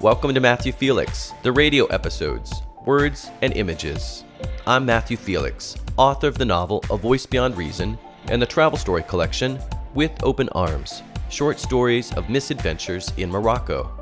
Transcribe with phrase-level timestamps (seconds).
[0.00, 4.24] Welcome to Matthew Felix, the radio episodes, Words and Images.
[4.66, 7.98] I'm Matthew Felix, author of the novel A Voice Beyond Reason
[8.28, 9.58] and the travel story collection
[9.92, 13.92] With Open Arms Short Stories of Misadventures in Morocco.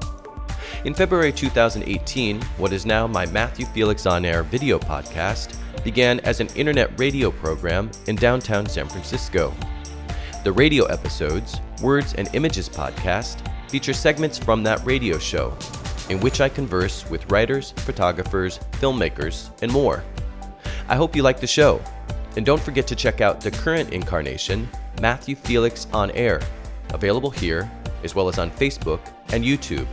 [0.84, 6.38] In February 2018, what is now my Matthew Felix On Air video podcast began as
[6.38, 9.52] an internet radio program in downtown San Francisco.
[10.44, 15.58] The radio episodes, Words and Images podcast, feature segments from that radio show,
[16.08, 20.02] in which I converse with writers, photographers, filmmakers, and more.
[20.88, 21.80] I hope you like the show.
[22.36, 24.68] And don't forget to check out the current incarnation,
[25.00, 26.40] Matthew Felix on Air,
[26.90, 27.70] available here,
[28.04, 29.86] as well as on Facebook and YouTube.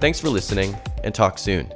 [0.00, 1.72] Thanks for listening, and talk soon.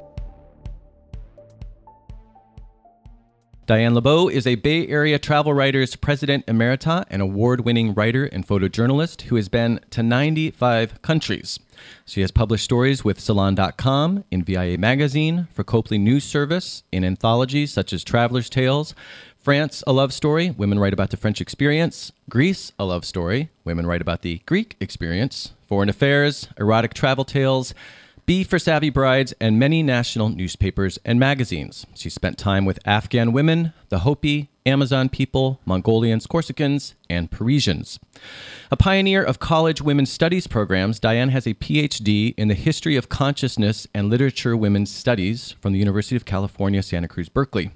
[3.66, 8.44] Diane LeBow is a Bay Area Travel Writers President Emerita and award winning writer and
[8.44, 11.60] photojournalist who has been to 95 countries.
[12.04, 17.72] She has published stories with Salon.com, in VIA Magazine, for Copley News Service, in anthologies
[17.72, 18.92] such as Traveler's Tales,
[19.38, 23.86] France, A Love Story, women write about the French experience, Greece, A Love Story, women
[23.86, 27.72] write about the Greek experience, Foreign Affairs, Erotic Travel Tales,
[28.30, 31.84] B for Savvy Brides, and many national newspapers and magazines.
[31.96, 37.98] She spent time with Afghan women, the Hopi, Amazon people, Mongolians, Corsicans, and Parisians.
[38.70, 43.08] A pioneer of college women's studies programs, Diane has a PhD in the history of
[43.08, 47.72] consciousness and literature women's studies from the University of California, Santa Cruz, Berkeley.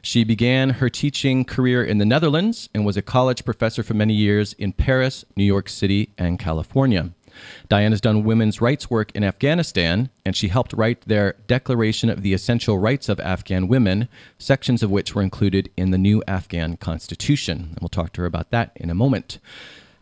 [0.00, 4.14] She began her teaching career in the Netherlands and was a college professor for many
[4.14, 7.10] years in Paris, New York City, and California.
[7.68, 12.22] Diane has done women's rights work in Afghanistan, and she helped write their Declaration of
[12.22, 16.76] the Essential Rights of Afghan Women, sections of which were included in the new Afghan
[16.76, 17.68] constitution.
[17.70, 19.38] And we'll talk to her about that in a moment.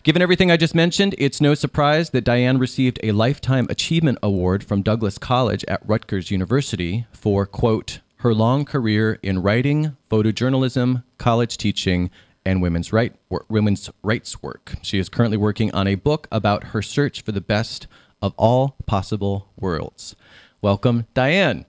[0.05, 4.65] Given everything I just mentioned, it's no surprise that Diane received a Lifetime Achievement Award
[4.65, 11.57] from Douglas College at Rutgers University for, quote, her long career in writing, photojournalism, college
[11.59, 12.11] teaching,
[12.49, 13.13] and women's, right,
[13.51, 14.77] women's rights work.
[14.81, 17.87] She is currently working on a book about her search for the best
[18.23, 20.17] of all possible worlds.
[20.63, 21.67] Welcome, Diane.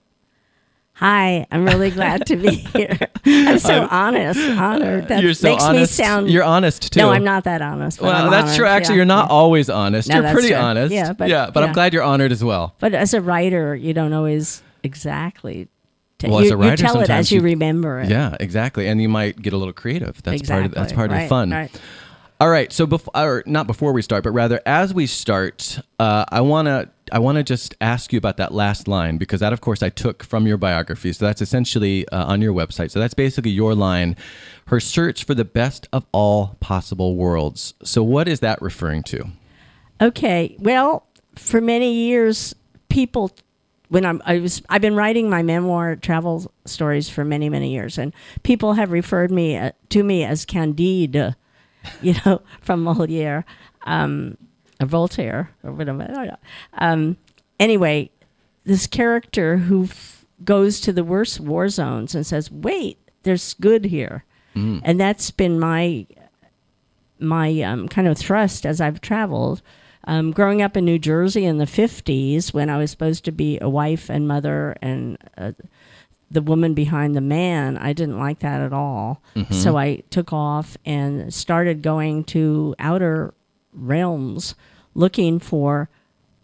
[0.94, 2.98] Hi, I'm really glad to be here.
[3.26, 5.08] I'm so honest, honored.
[5.08, 5.98] That you're so makes honest.
[5.98, 6.30] me sound.
[6.30, 7.00] You're honest too.
[7.00, 8.00] No, I'm not that honest.
[8.00, 8.56] Well, I'm that's honored.
[8.56, 8.66] true.
[8.66, 8.96] Actually, yeah.
[8.96, 10.08] you're not always honest.
[10.08, 10.56] No, you're pretty true.
[10.56, 10.94] honest.
[10.94, 12.74] Yeah, but- yeah, but I'm glad you're honored as well.
[12.80, 15.68] But as a writer, you don't always exactly.
[16.28, 18.10] Well, you, as a writer, you tell it as you, you- remember it.
[18.10, 18.88] Yeah, exactly.
[18.88, 20.22] And you might get a little creative.
[20.22, 20.96] That's part of that's Exactly.
[20.96, 21.50] part of the fun.
[21.50, 21.80] right.
[22.40, 22.72] All right.
[22.72, 26.88] So before, or not before we start, but rather as we start, uh, I wanna
[27.12, 30.22] I wanna just ask you about that last line because that, of course, I took
[30.24, 31.12] from your biography.
[31.12, 32.92] So that's essentially uh, on your website.
[32.92, 34.16] So that's basically your line.
[34.68, 37.74] Her search for the best of all possible worlds.
[37.82, 39.26] So what is that referring to?
[40.00, 40.56] Okay.
[40.58, 42.54] Well, for many years,
[42.88, 43.32] people,
[43.90, 47.98] when I'm, I was, I've been writing my memoir travel stories for many, many years,
[47.98, 48.12] and
[48.44, 51.34] people have referred me uh, to me as Candide,
[52.00, 53.44] you know, from Moliere,
[53.86, 54.36] um,
[54.80, 56.02] or Voltaire, or whatever.
[56.04, 56.36] I don't know.
[56.78, 57.16] Um,
[57.58, 58.10] anyway,
[58.64, 63.86] this character who f- goes to the worst war zones and says, "Wait, there's good
[63.86, 64.24] here,"
[64.84, 66.06] and that's been my
[67.18, 69.62] my um, kind of thrust as I've traveled.
[70.04, 73.58] Um, growing up in New Jersey in the 50s, when I was supposed to be
[73.60, 75.52] a wife and mother and uh,
[76.30, 79.20] the woman behind the man, I didn't like that at all.
[79.50, 83.34] So I took off and started going to outer
[83.72, 84.54] realms
[84.94, 85.88] looking for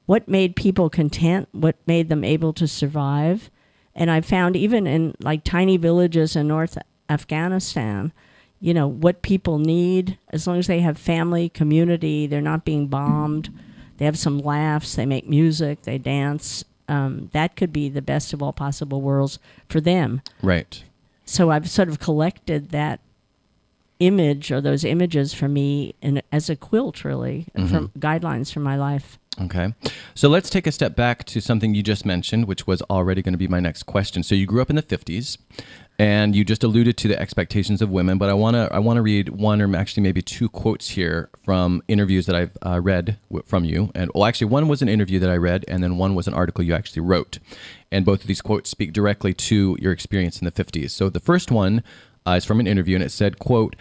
[0.07, 3.51] what made people content, what made them able to survive.
[3.95, 6.77] And I found even in like tiny villages in North
[7.09, 8.13] Afghanistan,
[8.61, 12.87] you know, what people need as long as they have family, community, they're not being
[12.87, 13.51] bombed,
[13.99, 16.65] they have some laughs, they make music, they dance.
[16.89, 19.39] Um, that could be the best of all possible worlds
[19.69, 20.23] for them.
[20.43, 20.85] Right.
[21.25, 23.01] So I've sort of collected that
[23.99, 28.77] image or those images for me in, as a quilt, really, from guidelines for my
[28.77, 29.19] life.
[29.41, 29.75] Okay.
[30.15, 33.35] So let's take a step back to something you just mentioned, which was already going
[33.35, 34.23] to be my next question.
[34.23, 35.37] So you grew up in the 50s
[35.99, 38.97] and you just alluded to the expectations of women, but I want to I want
[38.97, 43.19] to read one or actually maybe two quotes here from interviews that I've uh, read
[43.29, 43.91] w- from you.
[43.95, 46.35] And well actually one was an interview that I read and then one was an
[46.35, 47.39] article you actually wrote.
[47.93, 50.91] And both of these quotes speak directly to your experience in the 50s.
[50.91, 51.83] So the first one
[52.27, 53.77] uh, is from an interview and it said, quote,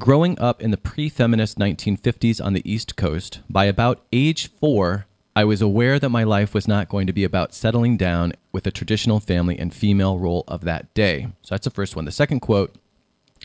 [0.00, 5.06] Growing up in the pre feminist 1950s on the East Coast, by about age four,
[5.36, 8.64] I was aware that my life was not going to be about settling down with
[8.64, 11.28] the traditional family and female role of that day.
[11.42, 12.06] So that's the first one.
[12.06, 12.74] The second quote,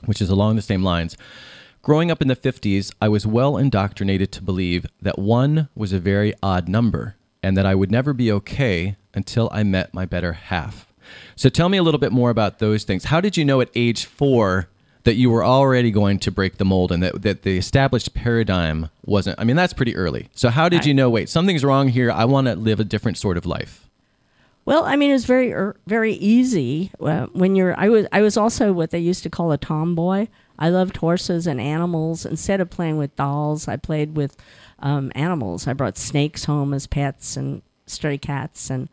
[0.06, 1.16] which is along the same lines
[1.86, 6.00] Growing up in the 50s, I was well indoctrinated to believe that one was a
[6.00, 10.34] very odd number and that I would never be okay until I met my better
[10.34, 10.92] half.
[11.36, 13.04] So tell me a little bit more about those things.
[13.04, 14.68] How did you know at age four
[15.06, 18.90] that you were already going to break the mold and that, that the established paradigm
[19.06, 19.40] wasn't?
[19.40, 20.28] I mean, that's pretty early.
[20.36, 22.12] So how did I- you know, wait, something's wrong here.
[22.12, 23.88] I want to live a different sort of life?
[24.66, 27.80] Well, I mean, it was very er, very easy uh, when you're.
[27.80, 30.28] I was I was also what they used to call a tomboy.
[30.58, 32.26] I loved horses and animals.
[32.26, 34.36] Instead of playing with dolls, I played with
[34.80, 35.68] um, animals.
[35.68, 38.90] I brought snakes home as pets and stray cats and.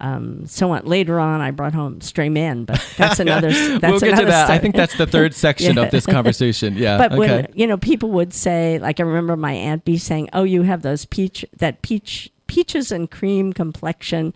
[0.00, 0.84] Um, so on.
[0.84, 3.52] Later on, I brought home stray men, but that's another.
[3.52, 4.50] That's we'll get to another that.
[4.50, 5.82] I think that's the third section Yeah.
[5.84, 6.74] of this conversation.
[6.74, 6.98] Yeah.
[6.98, 7.18] But okay.
[7.18, 10.62] when you know, people would say, like I remember my aunt B saying, "Oh, you
[10.62, 14.34] have those peach that peach peaches and cream complexion.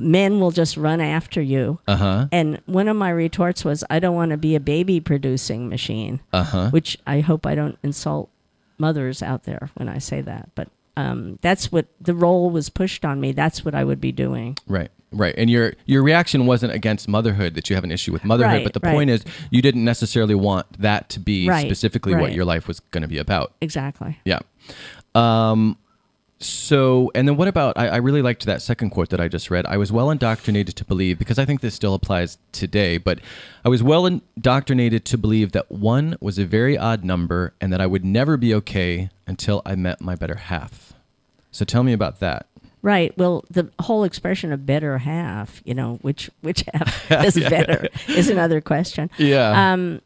[0.00, 2.26] Men will just run after you." uh huh.
[2.32, 6.20] And one of my retorts was, "I don't want to be a baby producing machine,"
[6.32, 6.70] Uh huh.
[6.70, 8.28] which I hope I don't insult
[8.76, 10.50] mothers out there when I say that.
[10.56, 13.32] But um, that's what the role was pushed on me.
[13.32, 14.56] That's what I would be doing.
[14.66, 15.34] Right, right.
[15.36, 18.64] And your your reaction wasn't against motherhood that you have an issue with motherhood, Right,
[18.64, 18.92] but the right.
[18.94, 22.80] point is you didn't necessarily want that to be Right, specifically what your life was
[22.80, 23.54] going to be about.
[23.60, 24.18] Exactly.
[24.24, 24.40] Yeah.
[25.14, 25.76] Um.
[26.40, 27.78] So, and then what about?
[27.78, 29.64] I, I really liked that second quote that I just read.
[29.66, 33.20] I was well indoctrinated to believe, because I think this still applies today, but
[33.64, 37.80] I was well indoctrinated to believe that one was a very odd number and that
[37.80, 40.92] I would never be okay until I met my better half.
[41.50, 42.46] So tell me about that.
[42.82, 43.16] Right.
[43.16, 48.28] Well, the whole expression of better half, you know, which which half is better is
[48.28, 49.08] another question.
[49.16, 49.72] Yeah.
[49.72, 50.02] Um,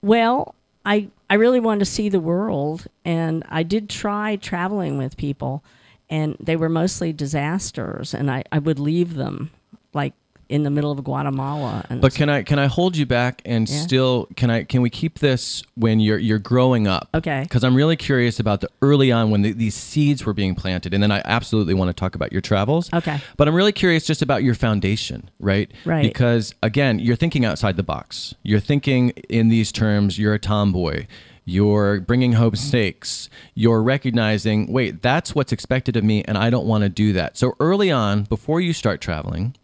[0.00, 0.54] well,
[0.86, 5.64] I I really wanted to see the world, and I did try traveling with people,
[6.08, 9.50] and they were mostly disasters, and I, I would leave them
[9.92, 10.14] like
[10.48, 11.84] in the middle of Guatemala.
[11.90, 13.80] And But can I can I hold you back and Yeah.
[13.80, 17.08] still can I can we keep this when you're you're growing up?
[17.14, 17.42] Okay.
[17.42, 20.94] Because I'm really curious about the early on when the, these seeds were being planted,
[20.94, 22.88] and then I absolutely want to talk about your travels.
[22.92, 23.20] Okay.
[23.36, 25.70] But I'm really curious just about your foundation, right?
[25.84, 26.02] Right.
[26.02, 28.34] Because again, you're thinking outside the box.
[28.42, 30.18] You're thinking in these terms.
[30.18, 31.06] You're a tomboy.
[31.48, 33.30] You're bringing home steaks.
[33.54, 37.38] You're recognizing, wait, that's what's expected of me, and I don't want to do that.
[37.38, 39.54] So early on, before you start traveling,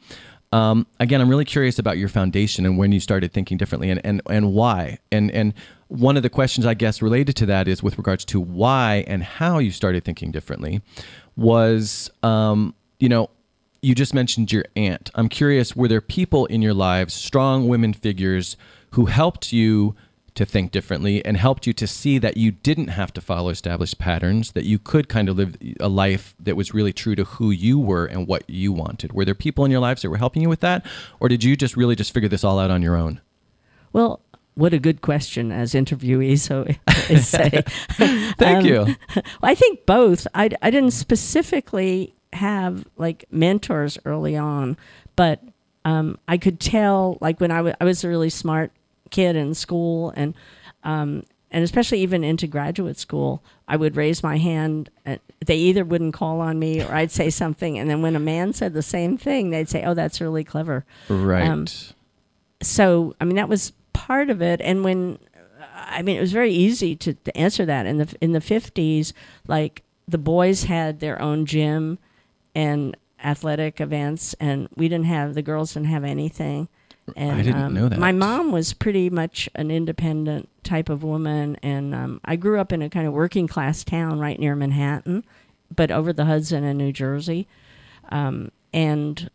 [0.53, 4.01] um, again, I'm really curious about your foundation and when you started thinking differently and,
[4.05, 4.99] and, and why.
[5.11, 5.55] And, and
[5.89, 9.23] one of the questions, I guess, related to that is with regards to why and
[9.23, 10.83] how you started thinking differently
[11.37, 13.31] was, um, you know,
[13.81, 15.11] you just mentioned your aunt.
[15.15, 18.57] I'm curious, were there people in your lives, strong women figures,
[18.91, 19.97] who helped you
[20.35, 23.99] to think differently and helped you to see that you didn't have to follow established
[23.99, 27.51] patterns, that you could kind of live a life that was really true to who
[27.51, 29.13] you were and what you wanted?
[29.13, 30.87] Were there people in your lives that were helping you with that?
[31.21, 33.21] Or did you just really just figure this all out on your own?
[33.93, 34.21] well,
[34.55, 36.67] what a good question as interviewees so
[37.17, 37.63] say.
[38.37, 38.97] Thank Um, you.
[39.17, 40.27] Well, I think both.
[40.35, 44.77] I, I didn't specifically have like mentors early on,
[45.17, 45.43] but
[45.87, 48.73] um, I could tell like when I wa- I was a really smart
[49.13, 50.35] kid in school and
[50.83, 51.23] um,
[51.53, 54.91] and especially even into graduate school, I would raise my hand.
[55.05, 58.21] And they either wouldn't call on me or I'd say something, and then when a
[58.21, 61.47] man said the same thing, they'd say, "Oh, that's really clever." Right.
[61.47, 61.67] um,
[62.63, 64.61] so I mean that was part of it.
[64.61, 65.19] And when
[65.75, 69.13] I mean it was very easy to, to answer that in the in the fifties,
[69.47, 71.99] like the boys had their own gym
[72.55, 76.69] and athletic events, and we didn't have the girls didn't have anything.
[77.17, 77.99] And, I didn't um, know that.
[77.99, 82.73] My mom was pretty much an independent type of woman, and um, I grew up
[82.73, 85.25] in a kind of working class town right near Manhattan,
[85.75, 87.49] but over the Hudson in New Jersey,
[88.11, 89.31] um, and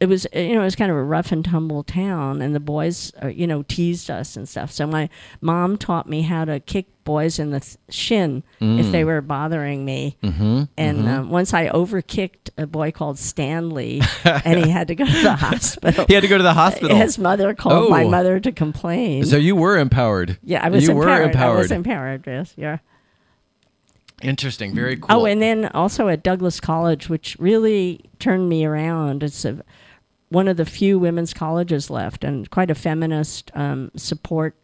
[0.00, 2.60] it was you know it was kind of a rough and tumble town and the
[2.60, 5.08] boys uh, you know teased us and stuff so my
[5.40, 9.84] mom taught me how to kick boys in the th- shin if they were bothering
[9.84, 10.64] me Mm-hmm.
[10.76, 15.22] and um, once i overkicked a boy called stanley and he had to go to
[15.22, 16.96] the hospital He had to go to the hospital.
[16.96, 18.08] his mother called my Oh.
[18.10, 20.38] mother to complain So you were empowered.
[20.42, 21.06] yeah i was you empowered.
[21.20, 21.56] were empowered.
[21.56, 22.78] i was empowered yes yeah
[24.20, 24.74] Interesting.
[24.74, 25.06] Very cool.
[25.10, 29.22] Oh, and then also at Douglas College, which really turned me around.
[29.22, 29.62] It's a,
[30.30, 34.54] one of the few women's colleges left, and quite a feminist um, support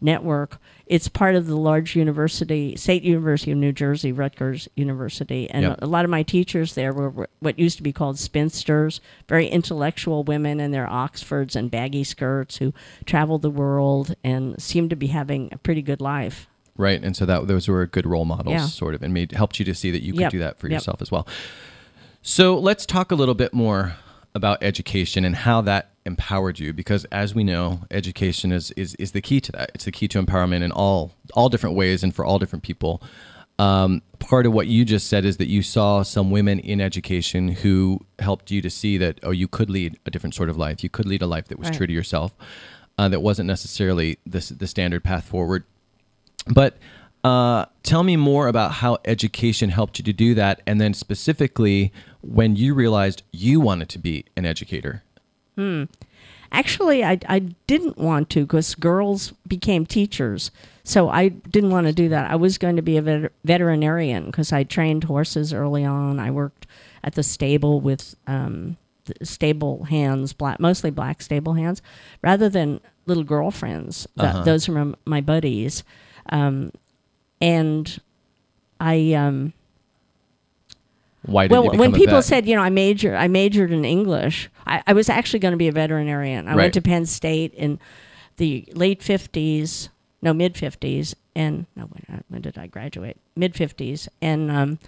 [0.00, 0.58] network.
[0.86, 5.78] It's part of the large university, State University of New Jersey, Rutgers University, and Yep.
[5.82, 10.24] a lot of my teachers there were, what used to be called spinsters, very intellectual
[10.24, 12.72] women in their Oxfords and baggy skirts who
[13.04, 16.48] traveled the world and seemed to be having a pretty good life.
[16.78, 18.66] Right, and so that those were good role models, Yeah.
[18.66, 20.68] sort of, and made helped you to see that you could Yep, do that for
[20.68, 20.76] yep.
[20.78, 21.26] yourself as well.
[22.22, 23.96] So let's talk a little bit more
[24.34, 29.12] about education and how that empowered you, because as we know, education is is is
[29.12, 29.70] the key to that.
[29.74, 33.02] It's the key to empowerment in all all different ways and for all different people.
[33.58, 37.48] um, part of what you just said is that you saw some women in education
[37.48, 40.82] who helped you to see that oh, you could lead a different sort of life.
[40.82, 41.76] You could lead a life that was Right.
[41.76, 42.32] true to yourself,
[42.96, 45.64] uh, that wasn't necessarily the the standard path forward.
[46.46, 46.78] But
[47.22, 51.92] uh, tell me more about how education helped you to do that, and then specifically
[52.22, 55.02] when you realized you wanted to be an educator.
[56.52, 60.50] Actually, I, I didn't want to because girls became teachers.
[60.82, 62.30] So I didn't want to do that.
[62.30, 66.18] I was going to be a vet- veterinarian because I trained horses early on.
[66.18, 66.66] I worked
[67.04, 71.82] at the stable with um, the stable hands, black, mostly black stable hands,
[72.22, 74.08] rather than little girlfriends.
[74.16, 74.44] That, Uh-huh.
[74.44, 75.84] Those were my, my buddies.
[76.30, 76.72] Um,
[77.40, 78.00] and
[78.80, 79.12] I.
[79.12, 79.52] Um,
[81.22, 83.84] Why did well, you become when people said, you know, I major, I majored in
[83.84, 84.48] English.
[84.66, 86.46] I, I was actually going to be a veterinarian.
[86.48, 86.56] I Right.
[86.56, 87.78] went to Penn State in
[88.38, 89.90] the late fifties,
[90.22, 93.18] no, mid fifties, and no, when, when did I graduate?
[93.36, 94.78] Mid fifties, and um,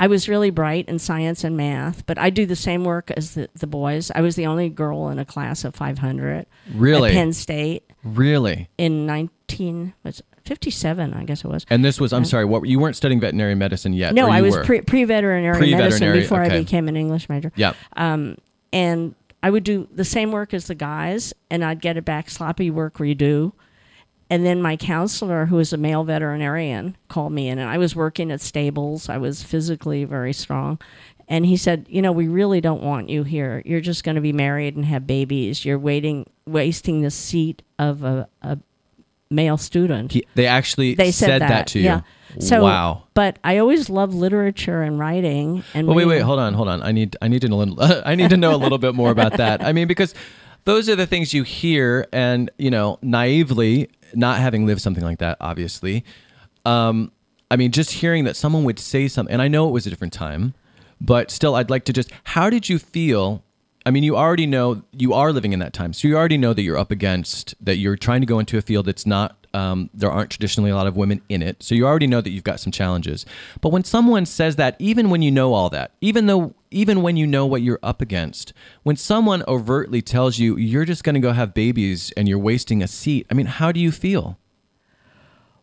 [0.00, 2.06] I was really bright in science and math.
[2.06, 4.10] But I do the same work as the, the boys.
[4.14, 6.46] I was the only girl in a class of five hundred.
[6.74, 7.10] Really?
[7.10, 11.66] at Penn State really, in nineteen was fifty seven, I guess it was.
[11.68, 14.14] and this was I'm sorry, what you weren't studying veterinary medicine yet?
[14.14, 14.64] No, I was were?
[14.64, 16.56] pre pre veterinary medicine Pre-veterinary, before okay.
[16.56, 17.52] I became an English major.
[17.56, 17.74] yeah.
[17.96, 18.36] Um,
[18.72, 22.30] and I would do the same work as the guys, and I'd get it back
[22.30, 23.52] sloppy work redo.
[24.28, 27.94] And then my counselor, who was a male veterinarian, called me in, and I was
[27.94, 29.08] working at stables.
[29.08, 30.80] I was physically very strong.
[31.28, 33.62] And he said, You know, we really don't want you here.
[33.64, 35.64] You're just going to be married and have babies.
[35.64, 38.58] You're waiting, wasting the seat of a, a
[39.30, 41.66] male student He, they actually they said, that.
[41.68, 41.84] to you.
[41.86, 42.00] Yeah.
[42.38, 43.04] So, wow.
[43.14, 45.64] But I always loved literature and writing.
[45.74, 46.82] And Well, wait, wait, hold on, hold on.
[46.82, 48.94] I need, I need to know, a little- I need to know a little bit
[48.94, 49.64] more about that.
[49.64, 50.14] I mean, because
[50.64, 55.18] those are the things you hear, and you know, naively, not having lived something like
[55.18, 56.04] that, obviously.
[56.64, 57.12] Um,
[57.50, 59.90] I mean, just hearing that someone would say something, and I know it was a
[59.90, 60.54] different time,
[61.00, 62.10] but still, I'd like to just.
[62.24, 63.44] How did you feel?
[63.86, 66.52] I mean, you already know you are living in that time, so you already know
[66.52, 67.76] that you're up against that.
[67.76, 69.46] You're trying to go into a field that's not.
[69.54, 72.30] Um, there aren't traditionally a lot of women in it, so you already know that
[72.30, 73.24] you've got some challenges.
[73.60, 77.16] But when someone says that, even when you know all that, even though, even when
[77.16, 78.52] you know what you're up against,
[78.82, 82.82] when someone overtly tells you you're just going to go have babies and you're wasting
[82.82, 84.36] a seat, I mean, how do you feel?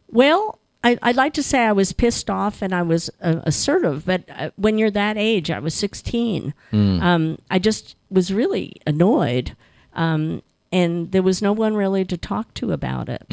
[0.07, 4.05] Well, I, I'd like to say I was pissed off and I was uh, assertive,
[4.05, 6.53] but uh, when you're that age, I was 16.
[7.01, 9.55] Um, I just was really annoyed,
[9.93, 13.25] um, and there was no one really to talk to about it.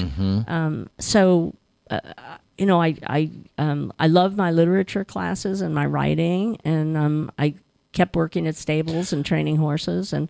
[0.47, 1.54] Um, so,
[1.90, 2.00] uh,
[2.57, 7.33] you know, I I um, I love my literature classes and my writing, and um,
[7.38, 7.54] I
[7.92, 10.28] kept working at stables and training horses, and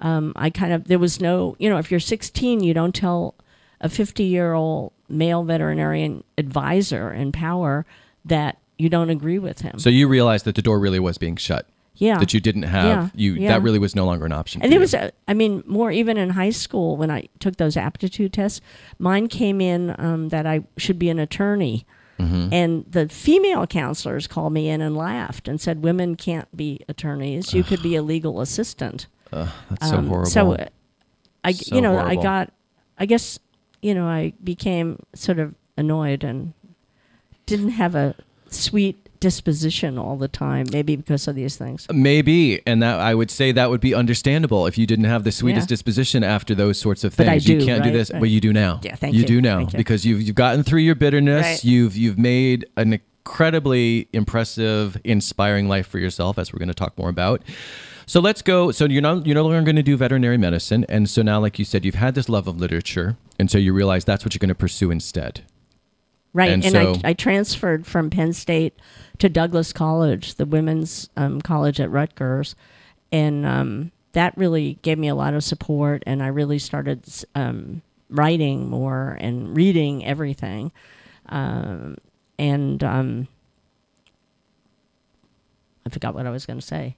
[0.00, 3.34] um, I kind of there was no, you know, if you're 16, you don't tell
[3.80, 7.84] a 50 year old male veterinarian advisor in power
[8.24, 9.78] that you don't agree with him.
[9.78, 11.66] So you realized that the door really was being shut.
[11.94, 12.18] yeah.
[12.18, 13.48] That you didn't have Yeah, you yeah.
[13.52, 14.60] that really was no longer an option.
[14.62, 14.80] and it you.
[14.80, 18.60] was, uh, I mean, more even in high school when I took those aptitude tests,
[18.98, 21.86] mine came in um, that I should be an attorney.
[22.18, 22.48] Mm-hmm.
[22.52, 27.52] And the female counselors called me in and laughed and said, Women can't be attorneys.
[27.54, 29.06] You could be a legal assistant.
[29.32, 30.30] Ugh, that's so Um, horrible.
[30.30, 30.56] So,
[31.44, 32.18] I, So you know, horrible.
[32.18, 32.52] I got,
[32.98, 33.38] I guess,
[33.82, 36.52] you know, I became sort of annoyed and
[37.46, 38.14] didn't have a
[38.48, 41.86] sweet disposition all the time, maybe because of these things.
[41.88, 45.24] Uh, maybe, and that I would say that would be understandable if you didn't have
[45.24, 45.74] the sweetest Yeah.
[45.74, 47.50] disposition after those sorts of things But.
[47.50, 48.20] I you can't do this, Right.
[48.20, 48.80] but you do now.
[48.82, 49.20] Yeah, thank you.
[49.20, 49.26] you.
[49.26, 49.66] do now you.
[49.74, 51.44] because you've you've gotten through your bitterness.
[51.44, 51.64] Right.
[51.64, 56.96] You've you've made an incredibly impressive, inspiring life for yourself, as we're going to talk
[56.98, 57.42] more about.
[58.06, 58.70] So let's go.
[58.70, 61.58] So you're not you're no longer going to do veterinary medicine, and so now, like
[61.58, 64.38] you said, you've had this love of literature, and so you realize that's what you're
[64.40, 65.42] going to pursue instead.
[66.32, 66.50] Right.
[66.50, 68.74] And And, so- I, I transferred from Penn State
[69.18, 72.54] to Douglas College, the women's um, college at Rutgers.
[73.10, 76.02] And um, that really gave me a lot of support.
[76.06, 80.72] And I really started um, writing more and reading everything.
[81.30, 81.96] Um,
[82.38, 83.28] and um,
[85.86, 86.96] I forgot what I was going to say.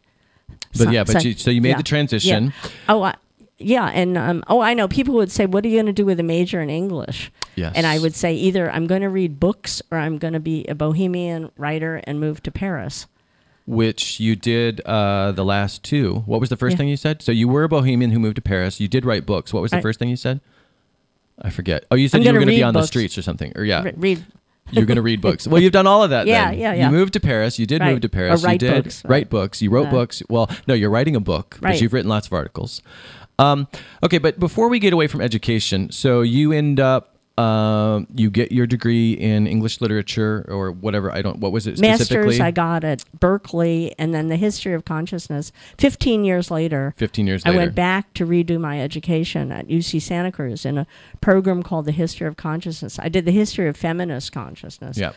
[0.72, 2.46] But So- yeah, but so- you, so you made yeah, the transition.
[2.46, 2.70] Yeah.
[2.88, 3.14] Oh, I,
[3.58, 3.86] yeah.
[3.86, 6.18] And um, oh, I know people would say, "What are you going to do with
[6.20, 7.72] a major in English?" Yes.
[7.74, 10.64] And I would say either I'm going to read books or I'm going to be
[10.66, 13.06] a bohemian writer and move to Paris.
[13.66, 16.22] which you did uh, the last two.
[16.24, 16.78] What was the first Yeah.
[16.78, 17.20] thing you said?
[17.20, 18.80] So you were a bohemian who moved to Paris.
[18.80, 19.52] You did write books.
[19.52, 20.40] What was the I- first thing you said?
[21.42, 21.84] I forget.
[21.90, 23.52] Oh, you said you were gonna be read on the streets or something.
[23.56, 24.24] Or yeah, Re- read.
[24.70, 25.46] you're going to read books.
[25.46, 26.26] Well, you've done all of that.
[26.34, 26.58] Yeah, then.
[26.58, 26.86] yeah, yeah.
[26.90, 27.58] You moved to Paris.
[27.58, 27.92] You did Right.
[27.92, 28.42] move to Paris.
[28.42, 29.60] You did books, write books.
[29.62, 30.22] You wrote Uh, books.
[30.28, 31.80] Well, no, you're writing a book because Right.
[31.82, 32.80] you've written lots of articles.
[33.38, 33.68] Um,
[34.02, 38.50] okay, but before we get away from education, so you end up um, you get
[38.50, 41.12] your degree in English literature or whatever.
[41.12, 41.38] I don't.
[41.38, 42.26] What was it specifically?
[42.26, 45.52] Masters I got at Berkeley, and then the history of consciousness.
[45.78, 47.56] Fifteen years later, Fifteen years Later.
[47.56, 50.86] I went back to redo my education at UC Santa Cruz in a
[51.20, 52.98] program called the History of Consciousness.
[52.98, 55.12] I did the history of feminist consciousness Yeah.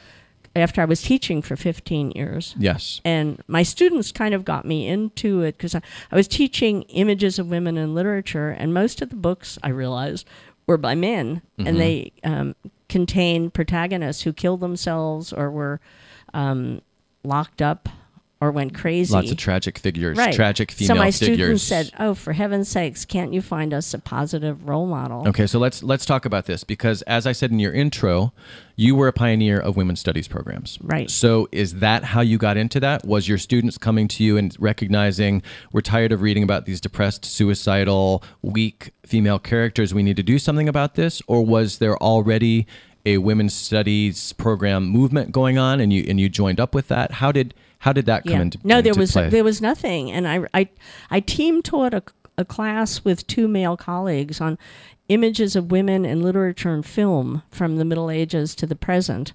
[0.56, 2.56] After I was teaching for 15 years.
[2.58, 3.00] Yes.
[3.06, 5.82] And my students kind of got me into it because I,
[6.12, 10.28] I was teaching images of women in literature, and most of the books I realized
[10.68, 11.68] were by men, Mm-hmm.
[11.68, 12.56] and they um,
[12.90, 15.80] contained protagonists who killed themselves or were
[16.34, 16.82] um,
[17.24, 17.88] locked up
[18.42, 19.14] or went crazy.
[19.14, 20.18] Lots of tragic figures.
[20.18, 20.34] right.
[20.34, 21.16] Tragic female figures.
[21.16, 21.62] so my figures.
[21.62, 25.46] students said, "Oh, for heaven's sakes, can't you find us a positive role model?" Okay,
[25.46, 28.34] so let's let's talk about this because as I said in your intro,
[28.76, 30.80] you were a pioneer of women's studies programs.
[30.82, 31.10] Right.
[31.10, 33.06] So is that how you got into that?
[33.06, 37.24] Was your students coming to you and recognizing we're tired of reading about these depressed,
[37.24, 42.66] suicidal, weak female characters, we need to do something about this or was there already
[43.06, 47.14] a women's studies program movement going on and you and you joined up with that?
[47.14, 48.70] How did how did that come into play?
[48.70, 49.30] no there was play?
[49.30, 50.70] there was nothing and i i,
[51.10, 52.04] I team taught a,
[52.38, 54.58] a class with two male colleagues on
[55.10, 59.34] images of women in literature and film from the middle ages to the present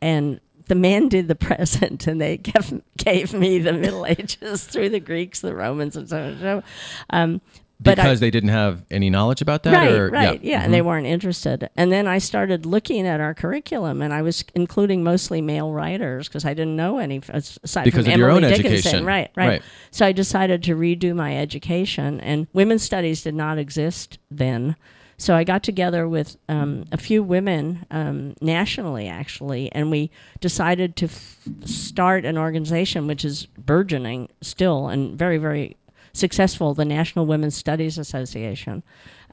[0.00, 4.90] and the men did the present and they gave, gave me the middle ages through
[4.90, 6.62] the greeks the romans and so on and so
[7.10, 7.40] um,
[7.80, 10.64] but I- because they didn't have any knowledge about that right, or right, yeah, Mhm.
[10.66, 11.68] and they weren't interested.
[11.76, 16.28] And then I started looking at our curriculum, and I was including mostly male writers
[16.28, 18.66] because I didn't know any aside Because from of your own Dickinson.
[18.72, 19.04] education.
[19.04, 19.62] Right, right, Right.
[19.90, 24.76] So I decided to redo my education, and women's studies did not exist then.
[25.16, 30.96] So I got together with um, a few women um, nationally, actually, and we decided
[30.96, 35.76] to f- start an organization which is burgeoning still and very, very
[36.14, 38.82] successful, the National Women's Studies Association.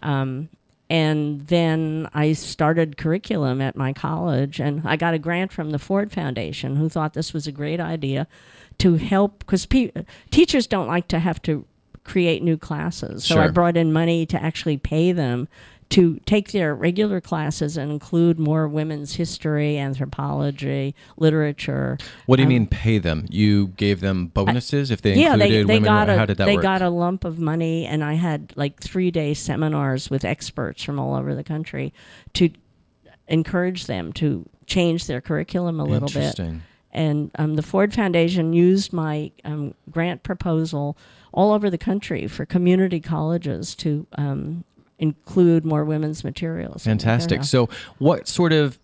[0.01, 0.49] Um,
[0.89, 5.79] and then I started curriculum at my college, and I got a grant from the
[5.79, 8.27] Ford Foundation, who thought this was a great idea
[8.79, 9.91] to help because pe-
[10.31, 11.65] teachers don't like to have to
[12.03, 13.23] create new classes.
[13.23, 15.47] So I brought in money to actually pay them
[15.91, 21.97] to take their regular classes and include more women's history, anthropology, literature.
[22.25, 23.25] What do you Um, mean pay them?
[23.29, 25.83] You gave them bonuses if they yeah, included they, they women?
[25.83, 26.63] got a how did that they work?
[26.63, 30.99] got a lump of money, and I had like three day seminars with experts from
[30.99, 31.93] all over the country
[32.33, 32.49] to
[33.27, 36.15] encourage them to change their curriculum a little bit.
[36.17, 36.61] Interesting.
[36.93, 40.97] And um, the Ford Foundation used my um, grant proposal
[41.31, 44.65] all over the country for community colleges to um,
[45.01, 46.85] include more women's materials.
[46.85, 47.43] Fantastic.
[47.43, 48.79] So, what sort of,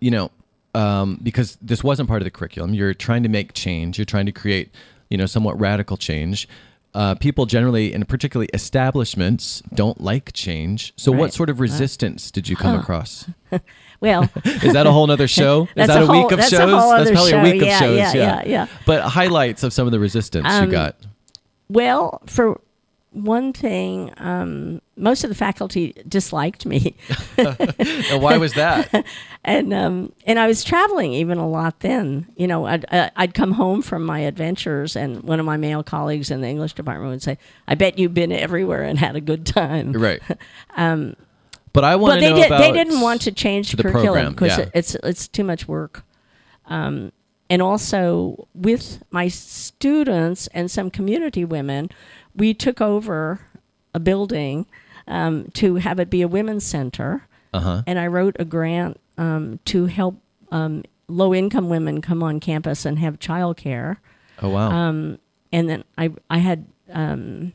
[0.00, 0.30] you know,
[0.74, 3.98] um, because this wasn't part of the curriculum, you're trying to make change.
[3.98, 4.70] You're trying to create,
[5.10, 6.48] you know, somewhat radical change.
[6.94, 10.94] Uh, people generally, and particularly establishments, don't like change.
[10.96, 13.28] So, what sort of resistance did you come across?
[14.00, 15.68] well, Is that a whole other show?
[15.76, 16.70] Is that a a, week whole- of that's shows?
[16.70, 17.40] whole that's probably show.
[17.40, 17.96] a week Yeah, of shows.
[17.98, 18.66] yeah, yeah, yeah.
[18.86, 20.96] But highlights of some of the resistance you Um, got.
[21.68, 22.60] Well, for
[23.24, 26.96] one thing, um, most of the faculty disliked me,
[27.38, 29.06] and why was that?
[29.44, 32.26] and um, and I was traveling even a lot then.
[32.36, 35.82] You know, I'd uh, I'd come home from my adventures, and one of my male
[35.82, 39.20] colleagues in the English department would say, "I bet you've been everywhere and had a
[39.20, 40.22] good time." right.
[41.72, 42.46] but I want to they know did.
[42.46, 44.70] about They didn't want to change the curriculum because yeah.
[44.74, 46.04] it's it's too much work.
[46.66, 47.12] Um,
[47.48, 51.90] and also with my students and some community women,
[52.34, 53.40] we took over
[53.94, 54.66] a building
[55.08, 57.82] um, to have it be a women's center, Uh-huh.
[57.86, 60.16] and I wrote a grant um, to help
[60.50, 63.96] um, low income women come on campus and have childcare
[64.42, 64.70] Oh wow.
[64.70, 65.18] um,
[65.52, 67.52] and then I I had um,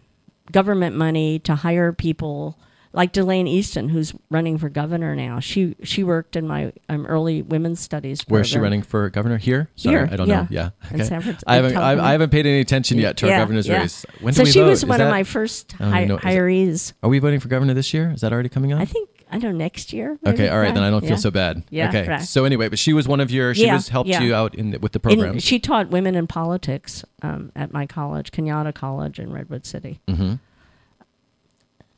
[0.51, 2.57] government money to hire people
[2.93, 5.39] like Delaine Eastin, who's running for governor now.
[5.39, 8.21] She she worked in my um, early women's studies.
[8.27, 9.37] Where's she running for governor?
[9.37, 9.69] Here?
[9.75, 10.41] Sorry, Here, I don't yeah.
[10.41, 10.47] know.
[10.49, 10.69] Yeah.
[10.91, 11.43] In San Francisco.
[11.47, 13.79] I haven't I, I haven't paid any attention yet to our Yeah, governor's yeah.
[13.81, 14.05] race.
[14.19, 14.67] When so do we she vote?
[14.69, 16.17] was Is one of my first hi- know.
[16.17, 16.93] Is hirees.
[17.03, 18.11] Are we voting for governor this year?
[18.11, 18.79] Is that already coming up?
[18.81, 20.19] I think I don't know next year.
[20.27, 21.63] okay, all right, then I don't feel so bad.
[21.69, 22.05] Yeah, okay.
[22.05, 22.21] right.
[22.21, 24.71] So anyway, but she was one of your she Yeah, was helped you out in
[24.71, 25.39] the, with the And program.
[25.39, 30.01] she taught women in politics um, at my college, Cañada College in Redwood City.
[30.09, 30.33] hmm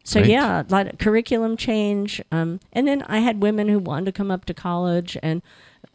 [0.05, 0.31] So Great.
[0.31, 4.11] yeah, a lot of curriculum change, um, and then I had women who wanted to
[4.11, 5.41] come up to college, and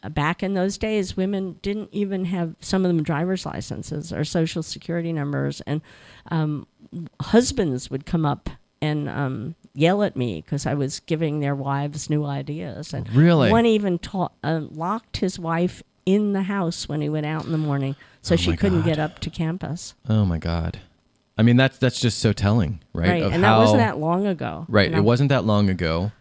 [0.03, 4.25] uh, back in those days, women didn't even have some of them driver's licenses or
[4.25, 5.83] social security numbers, and
[6.31, 6.67] um,
[7.21, 8.49] husbands would come up
[8.81, 13.51] and um, yell at me because I was giving their wives new ideas, and Really?
[13.51, 17.53] one even taught, uh, locked his wife in the house when he went out in
[17.53, 18.87] the morning, so Oh she couldn't God.
[18.87, 19.95] get up to campus.
[20.09, 20.79] Oh my god.
[21.39, 23.09] I mean that's that's just so telling, right?
[23.09, 24.67] Right, Of and that wasn't that long ago.
[24.69, 24.89] Right.
[24.89, 24.99] you know?
[24.99, 26.13] It wasn't that long ago.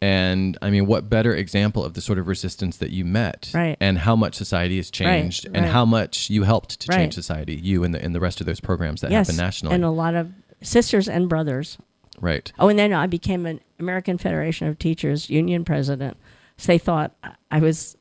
[0.00, 3.76] And I mean, what better example of the sort of resistance that you met, Right.
[3.80, 5.64] And how much society has changed, and right.
[5.72, 6.98] how much you helped to Right.
[6.98, 9.74] change society, you and the and the rest of those programs that yes, happen nationally,
[9.74, 10.30] and a lot of
[10.62, 11.78] sisters and brothers.
[12.20, 12.52] right?
[12.58, 16.16] Oh, and then I became an American Federation of Teachers union president.
[16.58, 17.12] So they thought
[17.50, 17.96] I was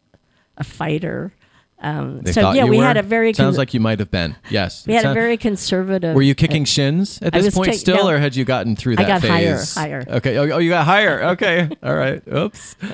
[0.57, 1.33] a fighter.
[1.83, 2.83] Um, so yeah, we were?
[2.83, 4.37] had a very sounds like you might have been.
[4.49, 6.15] Yes, we had a very conservative.
[6.15, 8.09] Were you kicking shins at this point still, no.
[8.09, 9.75] or had you gotten through that I got higher, phase?
[9.75, 10.05] higher.
[10.07, 10.37] Okay.
[10.37, 11.23] Oh, oh, you got higher.
[11.31, 11.69] Okay.
[11.83, 12.23] All right.
[12.27, 12.75] Oops.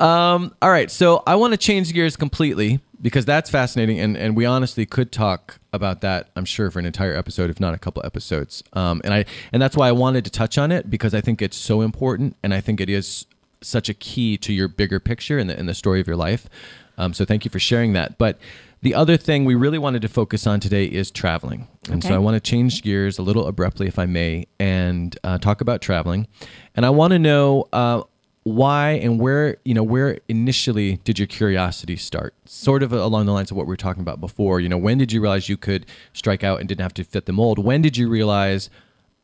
[0.00, 0.90] Um, all right.
[0.90, 5.12] So I want to change gears completely because that's fascinating, and and we honestly could
[5.12, 6.30] talk about that.
[6.34, 8.64] I'm sure for an entire episode, if not a couple episodes.
[8.72, 11.40] Um, and I and that's why I wanted to touch on it because I think
[11.40, 13.26] it's so important, and I think it is
[13.60, 16.48] such a key to your bigger picture and the in the story of your life.
[16.98, 18.18] Um, so thank you for sharing that.
[18.18, 18.38] But
[18.82, 21.68] the other thing we really wanted to focus on today is traveling.
[21.88, 25.38] And so I want to change gears a little abruptly, if I may, and uh,
[25.38, 26.26] talk about traveling.
[26.74, 28.02] And I want to know uh,
[28.42, 32.34] why and where, you know, where initially did your curiosity start?
[32.44, 34.58] Sort of along the lines of what we were talking about before.
[34.58, 37.26] You know, when did you realize you could strike out and didn't have to fit
[37.26, 37.60] the mold?
[37.60, 38.68] When did you realize,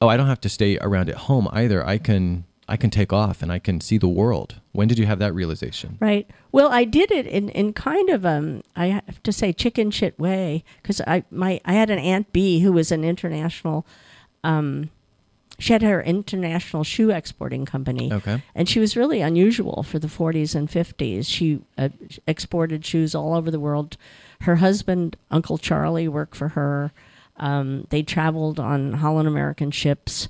[0.00, 1.85] oh, I don't have to stay around at home either.
[1.85, 2.44] I can.
[2.68, 4.61] I can take off and I can see the world.
[4.72, 5.96] When did you have that realization?
[6.00, 6.28] Right.
[6.52, 10.18] Well, I did it in, in kind of um I have to say chicken shit
[10.18, 13.87] way because I my I had an aunt B who was an international
[14.44, 14.90] um
[15.59, 18.12] she had her international shoe exporting company.
[18.12, 18.42] Okay.
[18.54, 21.26] And she was really unusual for the 40s and 50s.
[21.26, 21.88] She uh,
[22.28, 23.96] exported shoes all over the world.
[24.42, 26.92] Her husband, Uncle Charlie, worked for her.
[27.38, 30.28] Um, they traveled on Holland American ships.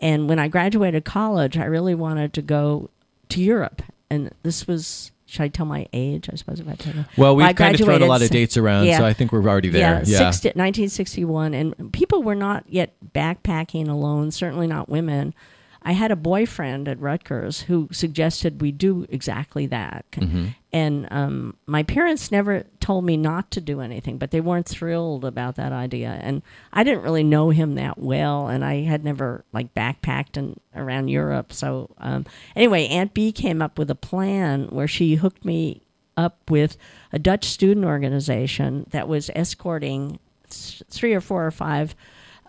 [0.00, 2.90] And when I graduated college, I really wanted to go
[3.28, 3.82] to Europe.
[4.08, 6.28] And this was, should I tell my age?
[6.32, 7.04] I suppose if I tell you.
[7.16, 8.98] Well, we've kind of thrown a lot of dates around, yeah.
[8.98, 10.02] so I think we're already there.
[10.04, 11.54] Yeah, 60, 1961.
[11.54, 15.34] And people were not yet backpacking alone, certainly not women.
[15.82, 20.04] I had a boyfriend at Rutgers who suggested we do exactly that.
[20.12, 20.48] Mm-hmm.
[20.72, 25.24] And um, my parents never told me not to do anything, but they weren't thrilled
[25.24, 26.18] about that idea.
[26.22, 30.60] And I didn't really know him that well, and I had never like backpacked and
[30.76, 31.52] around Europe.
[31.52, 35.82] So um, anyway, Aunt B came up with a plan where she hooked me
[36.16, 36.76] up with
[37.12, 41.96] a Dutch student organization that was escorting th- three or four or five